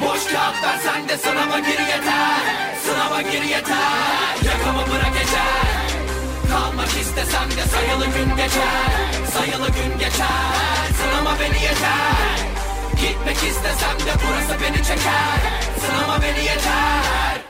Boş 0.00 0.24
kağıt 0.32 0.62
versen 0.62 1.08
de 1.08 1.18
sınava 1.18 1.58
gir 1.58 1.78
yeter. 1.78 2.42
Sınava 2.84 3.22
gir 3.22 3.42
yeter. 3.42 4.34
Yakamı 4.44 4.82
bırak 4.90 5.14
geçer 5.14 6.04
Kalmak 6.50 6.88
istesem 6.88 7.50
de 7.50 7.68
sayılı 7.70 8.04
gün 8.04 8.36
geçer. 8.36 8.90
Sayılı 9.32 9.66
gün 9.66 9.98
geçer. 9.98 10.88
Sınama 10.98 11.40
beni 11.40 11.62
yeter. 11.62 12.36
Gitmek 13.00 13.36
istesem 13.36 13.98
de 14.06 14.12
burası 14.26 14.62
beni 14.62 14.76
çeker. 14.76 15.40
Sınama 15.86 16.22
beni 16.22 16.44
yeter 16.44 17.43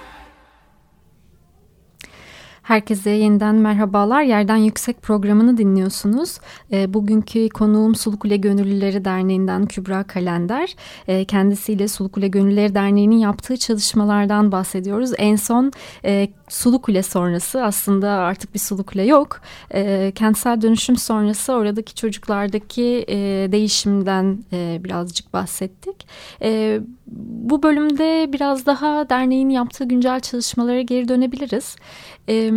Herkese 2.64 3.11
yeniden 3.11 3.54
merhabalar. 3.54 4.23
Yerden 4.23 4.56
Yüksek 4.56 5.02
programını 5.02 5.59
dinliyorsunuz. 5.59 6.38
E, 6.73 6.94
bugünkü 6.94 7.49
konuğum 7.49 7.94
Sulukule 7.94 8.37
Gönüllüleri 8.37 9.04
Derneği'nden 9.04 9.66
Kübra 9.66 10.02
Kalender. 10.02 10.76
E, 11.09 11.25
kendisiyle 11.25 11.88
Sulukule 11.88 12.28
Gönüllüleri 12.28 12.75
Derneği'nin 12.75 13.18
yaptığı 13.18 13.56
çalışmalardan 13.56 14.52
bahsediyoruz. 14.52 15.11
En 15.18 15.37
son 15.37 15.73
e, 16.04 16.28
Sulukule 16.49 17.02
sonrası 17.02 17.64
aslında 17.64 18.11
artık 18.11 18.54
bir 18.54 18.59
Sulukule 18.59 19.02
yok. 19.02 19.40
E, 19.75 20.12
kentsel 20.14 20.62
dönüşüm 20.62 20.97
sonrası 20.97 21.52
oradaki 21.52 21.94
çocuklardaki 21.94 23.04
e, 23.09 23.16
değişimden 23.52 24.38
e, 24.52 24.80
birazcık 24.85 25.33
bahsettik. 25.33 26.06
E, 26.42 26.80
bu 27.06 27.62
bölümde 27.62 28.33
biraz 28.33 28.66
daha 28.66 29.09
derneğin 29.09 29.49
yaptığı 29.49 29.85
güncel 29.85 30.21
çalışmalara 30.21 30.80
geri 30.80 31.09
dönebiliriz. 31.09 31.76
E, 32.28 32.50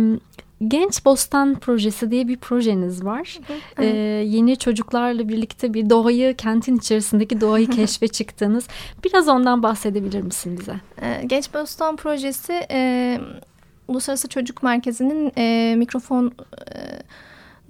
Genç 0.68 1.04
Bostan 1.04 1.54
Projesi 1.54 2.10
diye 2.10 2.28
bir 2.28 2.36
projeniz 2.36 3.04
var. 3.04 3.38
Ee, 3.78 3.86
yeni 4.26 4.56
çocuklarla 4.56 5.28
birlikte 5.28 5.74
bir 5.74 5.90
doğayı, 5.90 6.36
kentin 6.36 6.76
içerisindeki 6.76 7.40
doğayı 7.40 7.66
keşfe 7.70 8.08
çıktınız. 8.08 8.66
Biraz 9.04 9.28
ondan 9.28 9.62
bahsedebilir 9.62 10.22
misin 10.22 10.58
bize? 10.60 10.74
Genç 11.26 11.54
Bostan 11.54 11.96
Projesi 11.96 12.66
e, 12.70 13.20
Uluslararası 13.88 14.28
Çocuk 14.28 14.62
Merkezi'nin 14.62 15.32
e, 15.38 15.74
mikrofon 15.76 16.32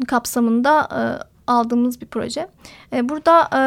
e, 0.01 0.05
kapsamında 0.07 0.89
e, 0.93 1.03
aldığımız 1.47 2.01
bir 2.01 2.07
proje. 2.07 2.49
E, 2.93 3.09
burada 3.09 3.49
e, 3.55 3.61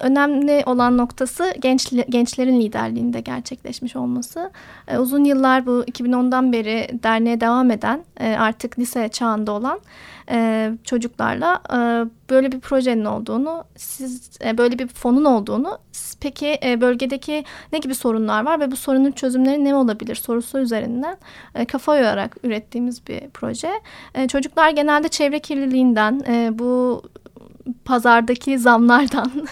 önemli 0.00 0.62
olan 0.66 0.98
noktası 0.98 1.54
genç, 1.60 1.92
gençlerin 2.08 2.60
liderliğinde 2.60 3.20
gerçekleşmiş 3.20 3.96
olması. 3.96 4.50
E, 4.88 4.98
uzun 4.98 5.24
yıllar 5.24 5.66
bu 5.66 5.84
2010'dan 5.84 6.52
beri 6.52 6.88
derneğe 7.02 7.40
devam 7.40 7.70
eden 7.70 8.04
e, 8.20 8.36
artık 8.36 8.78
lise 8.78 9.08
çağında 9.08 9.52
olan 9.52 9.80
e, 10.30 10.70
çocuklarla 10.84 11.60
e, 11.72 11.78
böyle 12.30 12.52
bir 12.52 12.60
projenin 12.60 13.04
olduğunu, 13.04 13.64
siz 13.76 14.30
e, 14.44 14.58
böyle 14.58 14.78
bir 14.78 14.88
fonun 14.88 15.24
olduğunu, 15.24 15.78
siz, 15.92 16.16
peki 16.20 16.58
e, 16.64 16.80
bölgedeki 16.80 17.44
ne 17.72 17.78
gibi 17.78 17.94
sorunlar 17.94 18.44
var 18.44 18.60
ve 18.60 18.70
bu 18.70 18.76
sorunun 18.76 19.12
çözümleri 19.12 19.64
ne 19.64 19.74
olabilir 19.74 20.14
sorusu 20.14 20.58
üzerinden 20.58 21.16
e, 21.54 21.64
kafa 21.64 21.96
yorarak 21.96 22.36
ürettiğimiz 22.42 23.06
bir 23.06 23.20
proje. 23.34 23.70
E, 24.14 24.28
çocuklar 24.28 24.70
genelde 24.70 25.08
çevre 25.08 25.38
kirliliğinden, 25.38 26.22
e, 26.28 26.58
bu 26.58 27.02
pazardaki 27.86 28.58
zamlardan 28.58 29.30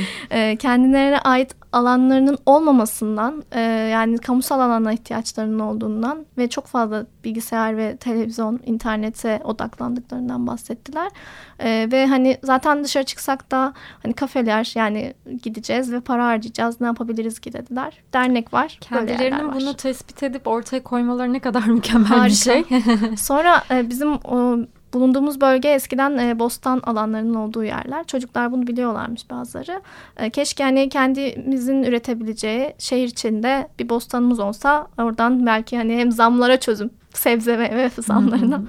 e, 0.30 0.56
kendilerine 0.56 1.18
ait 1.18 1.60
alanlarının 1.72 2.38
olmamasından 2.46 3.42
e, 3.52 3.60
yani 3.60 4.18
kamusal 4.18 4.60
alana 4.60 4.92
ihtiyaçlarının 4.92 5.58
olduğundan 5.58 6.26
ve 6.38 6.48
çok 6.48 6.66
fazla 6.66 7.06
bilgisayar 7.24 7.76
ve 7.76 7.96
televizyon, 7.96 8.60
internete 8.66 9.40
odaklandıklarından 9.44 10.46
bahsettiler. 10.46 11.10
E, 11.58 11.88
ve 11.92 12.06
hani 12.06 12.38
zaten 12.42 12.84
dışarı 12.84 13.04
çıksak 13.04 13.50
da 13.50 13.72
hani 14.02 14.12
kafeler 14.12 14.72
yani 14.74 15.14
gideceğiz 15.42 15.92
ve 15.92 16.00
para 16.00 16.26
harcayacağız 16.26 16.80
ne 16.80 16.86
yapabiliriz 16.86 17.38
ki 17.38 17.52
dediler. 17.52 18.02
Dernek 18.12 18.52
var. 18.52 18.78
Kendilerinin 18.80 19.52
bunu 19.52 19.74
tespit 19.74 20.22
edip 20.22 20.46
ortaya 20.46 20.82
koymaları 20.82 21.32
ne 21.32 21.40
kadar 21.40 21.66
mükemmel 21.66 22.08
Harika. 22.08 22.26
bir 22.26 22.34
şey. 22.34 22.64
Sonra 23.16 23.62
e, 23.70 23.90
bizim 23.90 24.12
o 24.12 24.58
bulunduğumuz 24.92 25.40
bölge 25.40 25.68
eskiden 25.68 26.18
e, 26.18 26.38
bostan 26.38 26.80
alanlarının 26.84 27.34
olduğu 27.34 27.64
yerler. 27.64 28.04
Çocuklar 28.06 28.52
bunu 28.52 28.66
biliyorlarmış 28.66 29.30
bazıları. 29.30 29.82
E, 30.16 30.30
keşke 30.30 30.64
hani 30.64 30.88
kendimizin 30.88 31.82
üretebileceği 31.82 32.74
şehir 32.78 33.08
içinde 33.08 33.68
bir 33.78 33.88
bostanımız 33.88 34.40
olsa 34.40 34.86
oradan 34.98 35.46
belki 35.46 35.76
hani 35.76 35.96
hem 35.96 36.12
zamlara 36.12 36.60
çözüm 36.60 36.90
sebze 37.14 37.56
meyve 37.56 37.90
zamlarına 37.98 38.62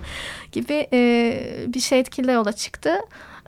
gibi 0.51 0.87
e, 0.93 1.63
bir 1.67 1.79
şey 1.79 1.99
etkili 1.99 2.31
yola 2.31 2.53
çıktı. 2.53 2.93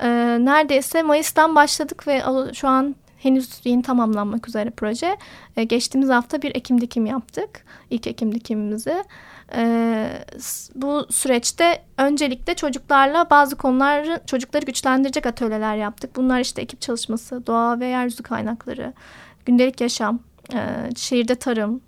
E, 0.02 0.10
neredeyse 0.40 1.04
Mayıs'tan 1.04 1.56
başladık 1.56 2.08
ve 2.08 2.22
şu 2.54 2.68
an 2.68 2.96
henüz 3.24 3.50
yeni 3.64 3.82
tamamlanmak 3.82 4.48
üzere 4.48 4.70
proje. 4.70 5.18
E, 5.58 5.64
geçtiğimiz 5.64 6.10
hafta 6.10 6.42
bir 6.42 6.56
ekim 6.56 6.82
dikim 6.82 7.06
yaptık. 7.06 7.66
İlk 7.90 8.08
ekim 8.08 8.36
dikimimizi. 8.36 9.04
E, 9.56 10.26
bu 10.76 11.08
süreçte 11.10 11.84
öncelikle 11.98 12.54
çocuklarla 12.54 13.30
bazı 13.30 13.56
konuları 13.56 14.22
çocukları 14.26 14.66
güçlendirecek 14.66 15.26
atölyeler 15.26 15.76
yaptık. 15.76 16.16
Bunlar 16.16 16.40
işte 16.40 16.62
ekip 16.62 16.82
çalışması, 16.82 17.48
doğa 17.48 17.80
ve 17.80 17.86
yeryüzü 17.86 18.24
kaynakları, 18.24 18.94
gündelik 19.46 19.82
yaşam, 19.82 20.20
e, 20.54 20.90
şehirde 20.96 21.36
tarım, 21.36 21.82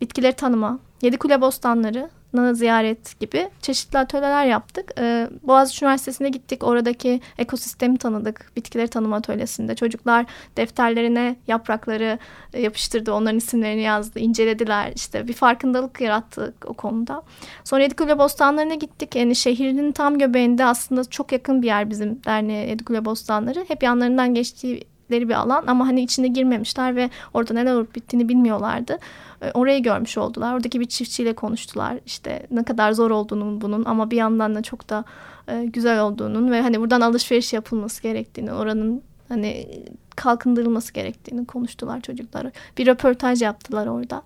bitkileri 0.00 0.32
tanıma, 0.32 0.78
yedi 1.02 1.16
kule 1.16 1.40
bostanları, 1.40 2.10
ziyaret 2.52 3.20
gibi 3.20 3.50
çeşitli 3.62 3.98
atölyeler 3.98 4.46
yaptık. 4.46 4.90
Ee, 4.98 5.28
Boğaziçi 5.42 5.84
Üniversitesi'ne 5.84 6.28
gittik. 6.28 6.64
Oradaki 6.64 7.20
ekosistemi 7.38 7.98
tanıdık. 7.98 8.52
Bitkileri 8.56 8.88
tanıma 8.88 9.16
atölyesinde. 9.16 9.74
Çocuklar 9.74 10.26
defterlerine 10.56 11.36
yaprakları 11.46 12.18
e, 12.54 12.60
yapıştırdı. 12.60 13.12
Onların 13.12 13.38
isimlerini 13.38 13.82
yazdı. 13.82 14.18
incelediler. 14.18 14.92
İşte 14.96 15.28
bir 15.28 15.32
farkındalık 15.32 16.00
yarattık 16.00 16.54
o 16.66 16.74
konuda. 16.74 17.22
Sonra 17.64 17.82
Yedikule 17.82 18.18
Bostanları'na 18.18 18.74
gittik. 18.74 19.16
Yani 19.16 19.36
şehrin 19.36 19.92
tam 19.92 20.18
göbeğinde 20.18 20.64
aslında 20.64 21.04
çok 21.04 21.32
yakın 21.32 21.62
bir 21.62 21.66
yer 21.66 21.90
bizim 21.90 22.24
derneğe 22.24 22.68
Yedikule 22.68 23.04
Bostanları. 23.04 23.64
Hep 23.68 23.82
yanlarından 23.82 24.34
geçtiği 24.34 24.84
bir 25.10 25.34
alan 25.34 25.64
ama 25.66 25.86
hani 25.86 26.02
içine 26.02 26.28
girmemişler 26.28 26.96
ve 26.96 27.10
orada 27.34 27.54
neler 27.54 27.74
olup 27.74 27.94
bittiğini 27.94 28.28
bilmiyorlardı. 28.28 28.98
E, 29.42 29.50
orayı 29.52 29.82
görmüş 29.82 30.18
oldular. 30.18 30.54
Oradaki 30.54 30.80
bir 30.80 30.84
çiftçiyle 30.84 31.34
konuştular. 31.34 31.98
İşte 32.06 32.46
ne 32.50 32.64
kadar 32.64 32.92
zor 32.92 33.10
olduğunu 33.10 33.60
bunun 33.60 33.84
ama 33.84 34.10
bir 34.10 34.16
yandan 34.16 34.54
da 34.54 34.62
çok 34.62 34.88
da 34.88 35.04
e, 35.48 35.64
güzel 35.64 36.00
olduğunun 36.00 36.50
ve 36.50 36.62
hani 36.62 36.80
buradan 36.80 37.00
alışveriş 37.00 37.52
yapılması 37.52 38.02
gerektiğini, 38.02 38.52
oranın 38.52 39.02
hani 39.28 39.68
kalkındırılması 40.16 40.92
gerektiğini 40.92 41.46
konuştular 41.46 42.00
çocuklar. 42.00 42.46
Bir 42.78 42.86
röportaj 42.86 43.42
yaptılar 43.42 43.86
orada. 43.86 44.22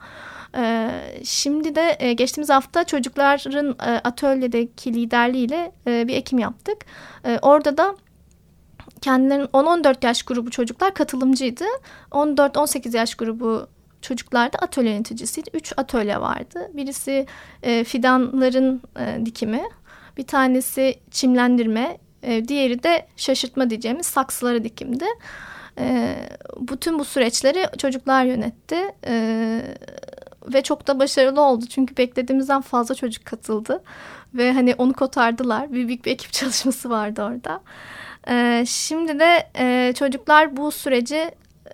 Ee, 0.57 0.91
şimdi 1.25 1.75
de 1.75 1.97
e, 1.99 2.13
geçtiğimiz 2.13 2.51
hafta 2.51 2.85
çocukların 2.85 3.77
e, 3.87 4.01
atölyedeki 4.05 4.95
liderliğiyle 4.95 5.73
bir 5.87 6.15
ekim 6.15 6.39
yaptık. 6.39 6.79
E, 7.25 7.39
orada 7.43 7.77
da 7.77 7.97
kendilerinin 9.03 9.47
10-14 9.47 10.07
yaş 10.07 10.23
grubu 10.23 10.51
çocuklar 10.51 10.95
katılımcıydı. 10.95 11.65
14-18 12.11 12.97
yaş 12.97 13.15
grubu 13.15 13.67
çocuklarda 14.03 14.59
atölye 14.59 14.93
yöneticisiydi. 14.93 15.51
Üç 15.55 15.73
atölye 15.77 16.21
vardı. 16.21 16.71
Birisi 16.75 17.27
e, 17.63 17.85
fidanların 17.85 18.83
e, 19.01 19.27
dikimi, 19.27 19.63
bir 20.17 20.27
tanesi 20.27 21.01
çimlendirme, 21.11 21.99
e, 22.23 22.49
diğeri 22.49 22.83
de 22.83 23.07
şaşırtma 23.17 23.71
diyeceğimiz 23.71 24.07
saksıları 24.07 24.65
dikimdi. 24.65 25.05
E, 25.79 26.17
bütün 26.61 26.99
bu 26.99 27.05
süreçleri 27.05 27.67
çocuklar 27.79 28.25
yönetti. 28.25 28.77
E, 29.07 29.15
ve 30.55 30.63
çok 30.63 30.87
da 30.87 30.99
başarılı 30.99 31.41
oldu. 31.41 31.65
Çünkü 31.67 31.97
beklediğimizden 31.97 32.61
fazla 32.61 32.95
çocuk 32.95 33.25
katıldı. 33.25 33.83
Ve 34.35 34.53
hani 34.53 34.75
onu 34.75 34.93
kotardılar. 34.93 35.73
Büyük 35.73 36.05
bir 36.05 36.11
ekip 36.11 36.33
çalışması 36.33 36.91
vardı 36.91 37.23
orada. 37.23 37.61
E, 38.29 38.65
şimdi 38.67 39.19
de 39.19 39.51
e, 39.59 39.93
çocuklar 39.93 40.57
bu 40.57 40.73
süreci 40.73 41.31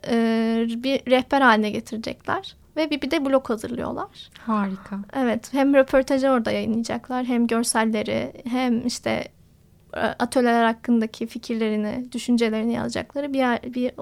e, 0.08 0.66
bir 0.68 1.10
rehber 1.10 1.40
haline 1.40 1.70
getirecekler. 1.70 2.56
Ve 2.76 2.90
bir, 2.90 3.00
bir 3.00 3.10
de 3.10 3.24
blog 3.24 3.50
hazırlıyorlar. 3.50 4.30
Harika. 4.38 4.98
Evet 5.16 5.52
hem 5.52 5.74
röportajı 5.74 6.28
orada 6.28 6.50
yayınlayacaklar 6.50 7.24
hem 7.24 7.46
görselleri 7.46 8.32
hem 8.50 8.86
işte 8.86 9.28
e, 9.94 10.00
atölyeler 10.00 10.64
hakkındaki 10.64 11.26
fikirlerini, 11.26 12.12
düşüncelerini 12.12 12.72
yazacakları 12.72 13.32
bir, 13.32 13.38
yer, 13.38 13.62
bir 13.62 13.92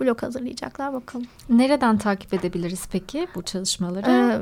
blog 0.00 0.22
hazırlayacaklar 0.22 0.92
bakalım. 0.92 1.26
Nereden 1.48 1.98
takip 1.98 2.34
edebiliriz 2.34 2.88
peki 2.92 3.28
bu 3.34 3.42
çalışmaları? 3.42 4.10
Ee, 4.10 4.38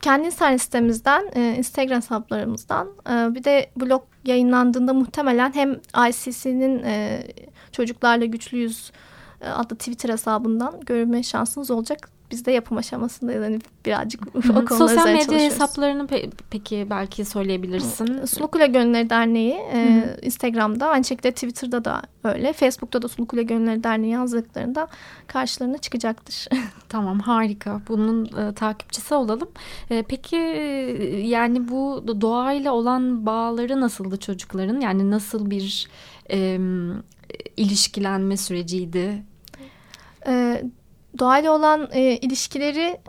kendi 0.00 0.26
internet 0.26 0.62
sitemizden, 0.62 1.30
e, 1.34 1.54
Instagram 1.58 1.96
hesaplarımızdan 1.96 2.88
e, 3.10 3.34
bir 3.34 3.44
de 3.44 3.70
blog 3.76 4.02
yayınlandığında 4.28 4.94
muhtemelen 4.94 5.54
hem 5.54 5.80
ICC'nin 6.08 6.82
e, 6.82 7.26
Çocuklarla 7.72 8.24
Güçlüyüz 8.24 8.92
e, 9.40 9.48
adlı 9.48 9.76
Twitter 9.76 10.08
hesabından 10.08 10.80
görme 10.80 11.22
şansınız 11.22 11.70
olacak. 11.70 12.17
Biz 12.30 12.46
de 12.46 12.52
yapım 12.52 12.78
aşamasında 12.78 13.32
yani 13.32 13.58
birazcık 13.86 14.22
o 14.36 14.40
konuda 14.40 14.74
Sosyal 14.74 15.06
medya 15.06 15.24
çalışıyoruz. 15.24 15.44
hesaplarını 15.54 16.02
pe- 16.02 16.30
peki 16.50 16.86
belki 16.90 17.24
söyleyebilirsin. 17.24 18.24
Sulukule 18.24 18.66
Gönülleri 18.66 19.10
Derneği 19.10 19.54
e, 19.72 20.04
Instagram'da 20.22 20.88
aynı 20.88 21.04
şekilde 21.04 21.30
Twitter'da 21.32 21.84
da 21.84 22.02
öyle. 22.24 22.52
Facebook'ta 22.52 23.02
da 23.02 23.08
Sulukule 23.08 23.42
Gönülleri 23.42 23.84
Derneği 23.84 24.12
yazdıklarında 24.12 24.88
karşılarına 25.26 25.78
çıkacaktır. 25.78 26.48
Tamam 26.88 27.18
harika. 27.20 27.80
Bunun 27.88 28.24
e, 28.24 28.54
takipçisi 28.54 29.14
olalım. 29.14 29.48
E, 29.90 30.02
peki 30.02 30.36
e, 30.36 31.16
yani 31.26 31.68
bu 31.68 32.04
doğayla 32.20 32.72
olan 32.72 33.26
bağları 33.26 33.80
nasıldı 33.80 34.16
çocukların? 34.16 34.80
Yani 34.80 35.10
nasıl 35.10 35.50
bir 35.50 35.88
e, 36.30 36.58
ilişkilenme 37.56 38.36
süreciydi? 38.36 39.22
e, 40.26 40.62
doğayla 41.18 41.52
olan 41.52 41.88
e, 41.92 42.02
ilişkileri 42.02 43.00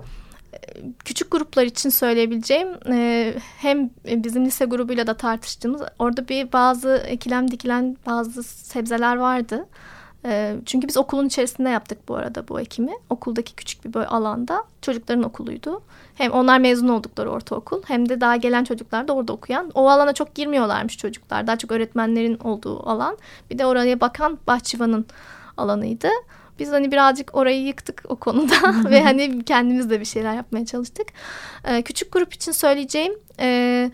e, 0.54 0.60
küçük 1.06 1.32
gruplar 1.32 1.63
için 1.63 1.89
söyleyebileceğim 1.89 2.67
e, 2.91 3.34
hem 3.58 3.89
bizim 4.06 4.45
lise 4.45 4.65
grubuyla 4.65 5.08
da 5.08 5.13
tartıştığımız 5.13 5.82
orada 6.00 6.28
bir 6.28 6.52
bazı 6.54 7.04
ekilem 7.08 7.52
dikilen 7.52 7.98
bazı 8.06 8.43
sebzeler 8.43 9.15
vardı. 9.15 9.67
E, 10.26 10.56
çünkü 10.65 10.88
biz 10.88 10.98
okulun 10.98 11.28
içerisinde 11.28 11.69
yaptık 11.69 12.08
bu 12.08 12.15
arada 12.15 12.48
bu 12.48 12.60
ekimi. 12.60 12.91
Okuldaki 13.10 13.56
küçük 13.56 13.86
bir 13.86 13.93
böyle 13.93 14.08
alanda 14.08 14.63
çocukların 14.82 15.24
okuluydu. 15.24 15.82
Hem 16.15 16.32
onlar 16.32 16.60
mezun 16.60 16.88
oldukları 16.88 17.30
ortaokul 17.32 17.82
hem 17.88 18.10
de 18.10 18.22
daha 18.22 18.36
gelen 18.36 18.63
çocuklar 18.63 19.08
da 19.08 19.13
orada 19.13 19.34
okuyan. 19.34 19.72
O 19.74 19.89
alana 19.89 20.13
çok 20.13 20.36
girmiyorlarmış 20.36 20.98
çocuklar. 20.98 21.48
Daha 21.48 21.58
çok 21.58 21.72
öğretmenlerin 21.72 22.38
olduğu 22.38 22.89
alan. 22.89 23.17
Bir 23.50 23.60
de 23.60 23.65
oraya 23.65 24.02
bakan 24.02 24.38
bahçıvanın 24.48 25.06
alanıydı. 25.58 26.08
Biz 26.60 26.72
hani 26.72 26.91
birazcık 26.91 27.36
orayı 27.36 27.62
yıktık 27.62 28.04
o 28.10 28.15
konuda 28.15 28.56
ve 28.89 29.04
hani 29.04 29.43
kendimiz 29.43 29.89
de 29.89 30.00
bir 30.00 30.06
şeyler 30.06 30.34
yapmaya 30.34 30.65
çalıştık. 30.65 31.08
Ee, 31.65 31.82
küçük 31.82 32.12
grup 32.12 32.34
için 32.34 32.52
söyleyeceğim 32.52 33.13
e, 33.39 33.91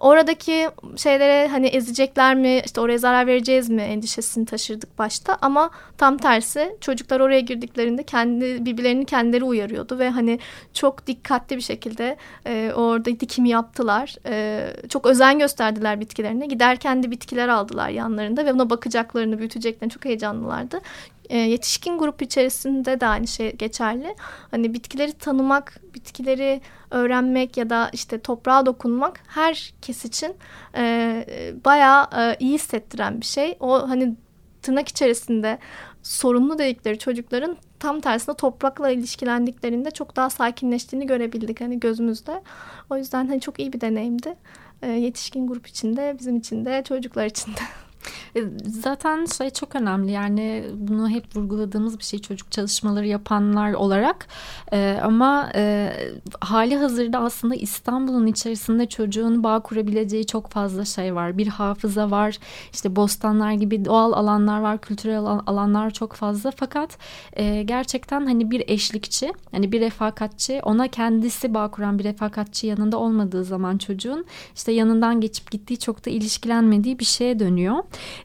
oradaki 0.00 0.68
şeylere 0.96 1.48
hani 1.48 1.66
ezecekler 1.66 2.34
mi 2.34 2.62
işte 2.64 2.80
oraya 2.80 2.98
zarar 2.98 3.26
vereceğiz 3.26 3.68
mi 3.68 3.82
endişesini 3.82 4.46
taşırdık 4.46 4.98
başta 4.98 5.38
ama 5.42 5.70
tam 5.98 6.16
tersi 6.16 6.76
çocuklar 6.80 7.20
oraya 7.20 7.40
girdiklerinde 7.40 8.02
kendi 8.02 8.64
birbirlerini 8.64 9.04
kendileri 9.04 9.44
uyarıyordu 9.44 9.98
ve 9.98 10.10
hani 10.10 10.38
çok 10.74 11.06
dikkatli 11.06 11.56
bir 11.56 11.62
şekilde 11.62 12.16
e, 12.46 12.72
orada 12.74 13.04
dikimi 13.20 13.48
yaptılar 13.48 14.16
e, 14.26 14.66
çok 14.88 15.06
özen 15.06 15.38
gösterdiler 15.38 16.00
bitkilerine. 16.00 16.46
Giderken 16.46 17.02
de 17.02 17.10
bitkiler 17.10 17.48
aldılar 17.48 17.88
yanlarında 17.88 18.44
ve 18.44 18.54
buna 18.54 18.70
bakacaklarını 18.70 19.38
büyüteceklerini 19.38 19.92
çok 19.92 20.04
heyecanlılardı 20.04 20.80
e, 21.28 21.38
yetişkin 21.38 21.98
grup 21.98 22.22
içerisinde 22.22 23.00
de 23.00 23.06
aynı 23.06 23.26
şey 23.26 23.52
geçerli. 23.56 24.14
Hani 24.50 24.74
bitkileri 24.74 25.12
tanımak, 25.12 25.80
bitkileri 25.94 26.60
öğrenmek 26.90 27.56
ya 27.56 27.70
da 27.70 27.90
işte 27.92 28.20
toprağa 28.20 28.66
dokunmak 28.66 29.20
herkes 29.26 30.04
için 30.04 30.36
e, 30.76 31.24
bayağı 31.64 32.08
e, 32.18 32.36
iyi 32.40 32.54
hissettiren 32.54 33.20
bir 33.20 33.26
şey. 33.26 33.56
O 33.60 33.88
hani 33.88 34.16
tırnak 34.62 34.88
içerisinde 34.88 35.58
sorunlu 36.02 36.58
dedikleri 36.58 36.98
çocukların 36.98 37.56
tam 37.80 38.00
tersine 38.00 38.34
toprakla 38.34 38.90
ilişkilendiklerinde 38.90 39.90
çok 39.90 40.16
daha 40.16 40.30
sakinleştiğini 40.30 41.06
görebildik 41.06 41.60
hani 41.60 41.80
gözümüzde. 41.80 42.42
O 42.90 42.96
yüzden 42.96 43.26
hani 43.26 43.40
çok 43.40 43.58
iyi 43.60 43.72
bir 43.72 43.80
deneyimdi. 43.80 44.34
E, 44.82 44.90
yetişkin 44.90 45.46
grup 45.46 45.66
içinde, 45.66 46.16
bizim 46.18 46.36
için 46.36 46.64
de, 46.64 46.84
çocuklar 46.88 47.26
için 47.26 47.52
de. 47.52 47.60
E, 48.36 48.40
zaten 48.66 49.26
şey 49.26 49.50
çok 49.50 49.76
önemli 49.76 50.12
yani 50.12 50.64
bunu 50.74 51.08
hep 51.08 51.36
vurguladığımız 51.36 51.98
bir 51.98 52.04
şey 52.04 52.20
çocuk 52.20 52.52
çalışmaları 52.52 53.06
yapanlar 53.06 53.72
olarak 53.72 54.26
ee, 54.72 54.98
ama 55.02 55.50
e, 55.54 55.92
hali 56.40 56.76
hazırda 56.76 57.18
aslında 57.18 57.54
İstanbul'un 57.54 58.26
içerisinde 58.26 58.86
çocuğun 58.86 59.44
bağ 59.44 59.60
kurabileceği 59.60 60.26
çok 60.26 60.50
fazla 60.50 60.84
şey 60.84 61.14
var. 61.14 61.38
Bir 61.38 61.46
hafıza 61.46 62.10
var 62.10 62.38
işte 62.72 62.96
bostanlar 62.96 63.52
gibi 63.52 63.84
doğal 63.84 64.12
alanlar 64.12 64.60
var 64.60 64.78
kültürel 64.78 65.18
alanlar 65.18 65.90
çok 65.90 66.12
fazla 66.12 66.50
fakat 66.50 66.98
e, 67.32 67.62
gerçekten 67.62 68.26
hani 68.26 68.50
bir 68.50 68.64
eşlikçi 68.66 69.32
hani 69.50 69.72
bir 69.72 69.80
refakatçi 69.80 70.60
ona 70.62 70.88
kendisi 70.88 71.54
bağ 71.54 71.70
kuran 71.70 71.98
bir 71.98 72.04
refakatçi 72.04 72.66
yanında 72.66 72.98
olmadığı 72.98 73.44
zaman 73.44 73.78
çocuğun 73.78 74.24
işte 74.54 74.72
yanından 74.72 75.20
geçip 75.20 75.50
gittiği 75.50 75.78
çok 75.78 76.06
da 76.06 76.10
ilişkilenmediği 76.10 76.98
bir 76.98 77.04
şeye 77.04 77.38
dönüyor. 77.38 77.76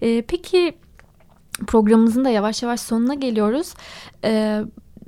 E, 0.02 0.22
peki 0.22 0.78
programımızın 1.68 2.26
da 2.26 2.30
yavaş 2.30 2.64
yavaş 2.64 2.80
sonuna 2.80 3.14
geliyoruz. 3.14 3.74
E, 4.24 4.62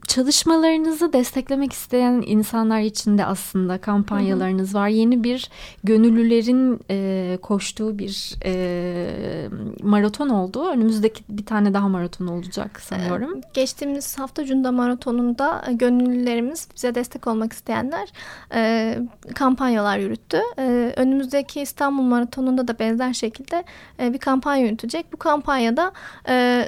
çalışmalarınızı 0.08 1.14
desteklemek 1.14 1.74
isteyen 1.74 2.24
insanlar 2.26 2.82
için 2.82 3.18
de 3.18 3.26
aslında 3.26 3.78
kampanyalarınız 3.78 4.76
var. 4.76 4.88
Yeni 4.88 5.24
bir 5.24 5.50
gönüllülerin 5.84 6.80
e, 6.90 7.38
koştuğu 7.42 8.00
bir 8.00 8.36
e, 8.46 9.50
maraton 9.84 10.30
oldu. 10.30 10.70
Önümüzdeki 10.70 11.24
bir 11.30 11.46
tane 11.46 11.74
daha 11.74 11.88
maraton 11.88 12.28
olacak 12.28 12.82
sanıyorum. 12.82 13.42
Geçtiğimiz 13.54 14.20
hafta 14.20 14.46
Cunda 14.46 14.72
Maratonu'nda 14.72 15.64
gönüllülerimiz 15.72 16.68
bize 16.76 16.96
destek 16.96 17.28
olmak 17.28 17.54
isteyenler 17.54 18.10
e, 18.54 18.98
kampanyalar 19.36 19.98
yürüttü. 19.98 20.40
E, 20.58 20.94
önümüzdeki 20.96 21.62
İstanbul 21.62 22.04
Maratonu'nda 22.04 22.68
da 22.68 22.80
benzer 22.80 23.14
şekilde 23.14 23.64
e, 24.00 24.14
bir 24.14 24.20
kampanya 24.20 24.66
yürütecek. 24.66 25.14
Bu 25.14 25.18
kampanyada 25.18 25.92
e, 26.30 26.68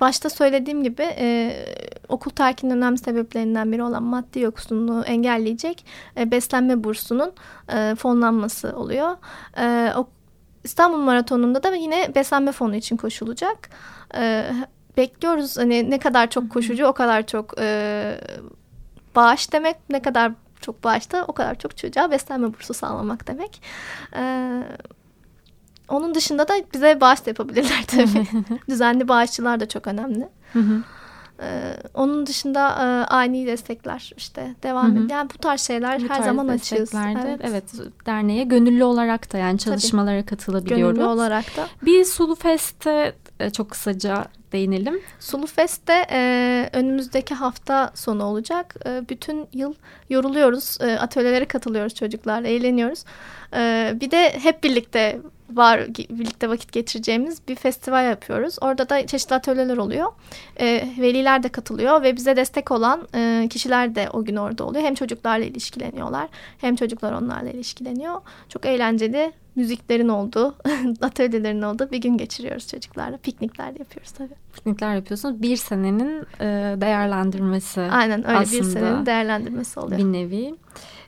başta 0.00 0.30
söylediğim 0.30 0.82
gibi 0.82 1.02
e, 1.02 1.56
okul 2.08 2.30
terkinin 2.30 2.76
önemli 2.76 2.98
sebeplerinden 2.98 3.72
biri 3.72 3.82
olan 3.82 4.02
maddi 4.02 4.40
yoksunluğu 4.40 5.02
engelleyecek 5.02 5.86
e, 6.16 6.30
beslenme 6.30 6.84
bursunun 6.84 7.32
e, 7.72 7.94
fonlanması 7.94 8.76
oluyor. 8.76 9.16
E, 9.58 9.92
o, 9.96 10.08
İstanbul 10.64 10.98
Maratonu'nda 10.98 11.62
da 11.62 11.74
yine 11.74 12.14
beslenme 12.14 12.52
fonu 12.52 12.74
için 12.74 12.96
koşulacak. 12.96 13.70
E, 14.14 14.50
bekliyoruz 14.96 15.58
hani 15.58 15.90
ne 15.90 15.98
kadar 15.98 16.30
çok 16.30 16.50
koşucu 16.50 16.86
o 16.86 16.92
kadar 16.92 17.26
çok 17.26 17.54
e, 17.60 18.20
bağış 19.16 19.52
demek 19.52 19.76
ne 19.90 20.02
kadar 20.02 20.32
çok 20.60 20.84
bağışta 20.84 21.24
o 21.28 21.32
kadar 21.32 21.58
çok 21.58 21.76
çocuğa 21.76 22.10
beslenme 22.10 22.54
bursu 22.54 22.74
sağlamak 22.74 23.28
demek. 23.28 23.62
Evet. 24.12 24.97
Onun 25.88 26.14
dışında 26.14 26.48
da 26.48 26.54
bize 26.74 27.00
bağış 27.00 27.26
da 27.26 27.30
yapabilirler 27.30 27.84
tabii. 27.86 28.26
Düzenli 28.68 29.08
bağışçılar 29.08 29.60
da 29.60 29.68
çok 29.68 29.86
önemli. 29.86 30.28
Ee, 31.42 31.76
onun 31.94 32.26
dışında 32.26 32.68
e, 32.70 33.14
ani 33.14 33.46
destekler 33.46 34.12
işte 34.16 34.54
devam 34.62 34.92
ediyor. 34.92 35.10
Yani 35.10 35.30
bu 35.34 35.38
tarz 35.38 35.60
şeyler 35.60 35.98
bu 35.98 36.02
her 36.02 36.08
tarz 36.08 36.24
zaman 36.24 36.48
açığız. 36.48 36.94
Evet. 36.94 37.40
evet 37.42 37.64
derneğe 38.06 38.44
gönüllü 38.44 38.84
olarak 38.84 39.32
da 39.32 39.38
yani 39.38 39.58
çalışmalara 39.58 40.20
Tabii. 40.20 40.26
katılabiliyoruz. 40.26 40.94
Gönüllü 40.94 41.08
olarak 41.08 41.56
da. 41.56 41.68
Bir 41.82 42.04
Sulu 42.04 42.34
Fest'e 42.34 43.14
e, 43.40 43.50
çok 43.50 43.70
kısaca 43.70 44.24
değinelim. 44.52 45.00
Sulu 45.20 45.46
Fest'te 45.46 46.06
e, 46.10 46.70
önümüzdeki 46.72 47.34
hafta 47.34 47.90
sonu 47.94 48.24
olacak. 48.24 48.74
E, 48.86 49.08
bütün 49.08 49.48
yıl 49.52 49.74
yoruluyoruz. 50.10 50.78
E, 50.80 50.98
atölyelere 50.98 51.44
katılıyoruz 51.44 51.94
çocuklarla, 51.94 52.48
eğleniyoruz. 52.48 53.04
E, 53.54 53.92
bir 54.00 54.10
de 54.10 54.38
hep 54.38 54.64
birlikte 54.64 55.20
var 55.50 55.86
birlikte 56.10 56.48
vakit 56.48 56.72
geçireceğimiz 56.72 57.48
bir 57.48 57.54
festival 57.54 58.04
yapıyoruz. 58.04 58.56
Orada 58.60 58.88
da 58.88 59.06
çeşitli 59.06 59.34
atölyeler 59.34 59.76
oluyor. 59.76 60.12
E, 60.60 60.88
veliler 60.98 61.42
de 61.42 61.48
katılıyor 61.48 62.02
ve 62.02 62.16
bize 62.16 62.36
destek 62.36 62.70
olan 62.70 63.08
e, 63.14 63.48
kişiler 63.50 63.94
de 63.94 64.08
o 64.12 64.24
gün 64.24 64.36
orada 64.36 64.64
oluyor. 64.64 64.84
Hem 64.84 64.94
çocuklarla 64.94 65.44
ilişkileniyorlar 65.44 66.28
hem 66.58 66.76
çocuklar 66.76 67.12
onlarla 67.12 67.50
ilişkileniyor. 67.50 68.20
Çok 68.48 68.66
eğlenceli 68.66 69.32
müziklerin 69.54 70.08
olduğu, 70.08 70.54
atölyelerin 71.00 71.62
olduğu 71.62 71.90
bir 71.90 71.98
gün 71.98 72.16
geçiriyoruz 72.16 72.68
çocuklarla. 72.68 73.16
Piknikler 73.16 73.66
yapıyoruz 73.66 74.10
tabii. 74.10 74.34
Piknikler 74.54 74.94
yapıyorsunuz. 74.94 75.42
Bir 75.42 75.56
senenin 75.56 76.26
e, 76.40 76.76
değerlendirmesi 76.80 77.80
Aynen 77.80 78.28
öyle 78.28 78.40
bir 78.40 78.62
senenin 78.62 79.06
değerlendirmesi 79.06 79.80
oluyor. 79.80 79.98
Bir 79.98 80.04
nevi. 80.04 80.54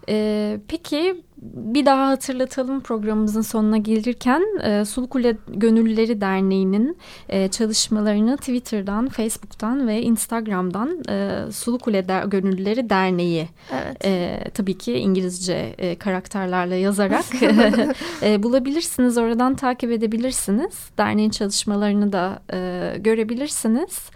Ee, 0.09 0.59
peki 0.68 1.22
bir 1.42 1.87
daha 1.87 2.09
hatırlatalım 2.09 2.81
programımızın 2.81 3.40
sonuna 3.40 3.76
gelirken 3.76 4.42
e, 4.62 4.85
Sulukule 4.85 5.37
Gönüllüleri 5.48 6.20
Derneği'nin 6.20 6.98
e, 7.29 7.48
çalışmalarını 7.48 8.37
Twitter'dan, 8.37 9.09
Facebook'tan 9.09 9.88
ve 9.88 10.03
Instagram'dan 10.03 11.03
e, 11.09 11.44
Sulukule 11.53 12.09
Der 12.09 12.24
Gönüllüleri 12.24 12.90
Derneği 12.90 13.48
evet. 13.72 14.05
e, 14.05 14.44
tabii 14.55 14.79
ki 14.79 14.92
İngilizce 14.92 15.74
e, 15.79 15.98
karakterlerle 15.98 16.76
yazarak 16.76 17.24
e, 18.22 18.42
bulabilirsiniz. 18.42 19.18
Oradan 19.18 19.55
takip 19.55 19.90
edebilirsiniz. 19.90 20.90
Derneğin 20.98 21.31
çalışmalarını 21.31 22.12
da 22.12 22.42
e, 22.53 22.98
görebilirsiniz. 22.98 24.11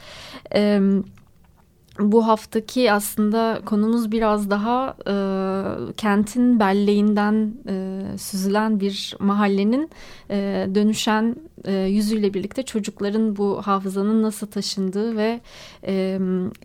Evet 0.51 1.05
bu 1.99 2.27
haftaki 2.27 2.93
aslında 2.93 3.61
konumuz 3.65 4.13
biraz 4.13 4.51
daha 4.51 4.97
e, 5.07 5.15
kentin 5.93 6.61
belleğinden 6.61 7.55
e, 7.69 8.03
süzülen 8.19 8.81
bir 8.81 9.17
mahallenin 9.21 9.91
e, 10.31 10.69
dönüşen 10.75 11.37
e, 11.65 11.73
yüzüyle 11.73 12.35
birlikte 12.35 12.63
çocukların 12.63 13.37
bu 13.37 13.63
hafızanın 13.63 14.23
nasıl 14.23 14.47
taşındığı 14.47 15.17
ve 15.17 15.41
e, 15.87 16.19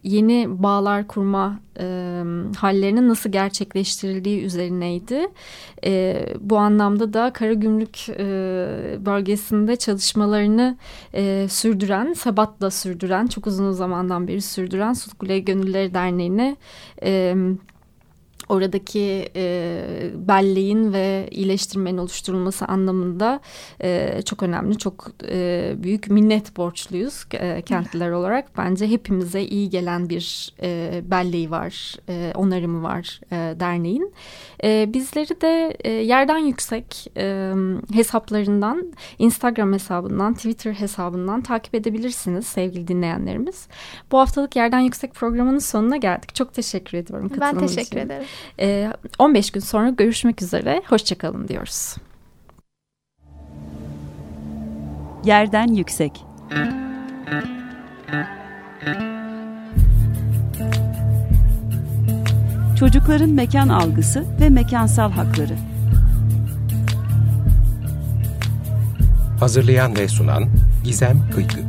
yeni 0.03 0.63
bağlar 0.63 1.07
kurma 1.07 1.59
e, 1.79 2.23
hallerinin 2.57 3.09
nasıl 3.09 3.29
gerçekleştirildiği 3.29 4.43
üzerineydi. 4.43 5.27
E, 5.85 6.25
bu 6.39 6.57
anlamda 6.57 7.13
da 7.13 7.33
Karagümrük 7.33 8.09
e, 8.09 8.25
bölgesinde 9.05 9.75
çalışmalarını 9.75 10.77
e, 11.13 11.47
sürdüren, 11.49 12.13
Sabat'la 12.13 12.71
sürdüren, 12.71 13.27
çok 13.27 13.47
uzun 13.47 13.71
zamandan 13.71 14.27
beri 14.27 14.41
sürdüren 14.41 14.93
Sutkule 14.93 15.39
Gönülleri 15.39 15.93
Derneği'ne... 15.93 16.55
E, 17.03 17.35
oradaki 18.49 19.29
e, 19.35 19.83
belleğin 20.15 20.93
ve 20.93 21.27
iyileştirmenin 21.31 21.97
oluşturulması 21.97 22.65
anlamında 22.65 23.39
e, 23.83 24.21
çok 24.25 24.43
önemli, 24.43 24.77
çok 24.77 25.07
e, 25.27 25.73
büyük 25.77 26.09
minnet 26.09 26.57
borçluyuz 26.57 27.25
e, 27.33 27.61
kentliler 27.61 28.11
olarak. 28.11 28.57
Bence 28.57 28.87
hepimize 28.87 29.41
iyi 29.41 29.69
gelen 29.69 30.09
bir 30.09 30.53
e, 30.61 31.01
belleği 31.03 31.51
var, 31.51 31.95
e, 32.09 32.31
onarımı 32.35 32.83
var 32.83 33.21
e, 33.31 33.59
derneğin. 33.59 34.13
E, 34.63 34.93
bizleri 34.93 35.41
de 35.41 35.77
e, 35.83 35.91
yerden 35.91 36.37
yüksek 36.37 37.07
e, 37.17 37.53
hesaplarından, 37.93 38.93
Instagram 39.19 39.73
hesabından, 39.73 40.33
Twitter 40.33 40.73
hesabından 40.73 41.41
takip 41.41 41.75
edebilirsiniz 41.75 42.47
sevgili 42.47 42.87
dinleyenlerimiz. 42.87 43.67
Bu 44.11 44.19
haftalık 44.19 44.55
Yerden 44.55 44.79
Yüksek 44.79 45.13
programının 45.13 45.59
sonuna 45.59 45.97
geldik. 45.97 46.35
Çok 46.35 46.53
teşekkür 46.53 46.97
ediyorum. 46.97 47.31
Ben 47.41 47.57
teşekkür 47.57 47.97
için. 47.97 48.11
Ederim. 48.57 48.91
15 49.19 49.51
gün 49.51 49.61
sonra 49.61 49.89
görüşmek 49.89 50.41
üzere. 50.41 50.81
Hoşçakalın 50.87 51.47
diyoruz. 51.47 51.95
Yerden 55.23 55.67
yüksek. 55.67 56.25
Çocukların 62.79 63.29
mekan 63.29 63.69
algısı 63.69 64.25
ve 64.41 64.49
mekansal 64.49 65.11
hakları. 65.11 65.55
Hazırlayan 69.39 69.95
ve 69.97 70.07
sunan 70.07 70.49
Gizem 70.83 71.29
Kıykı. 71.35 71.68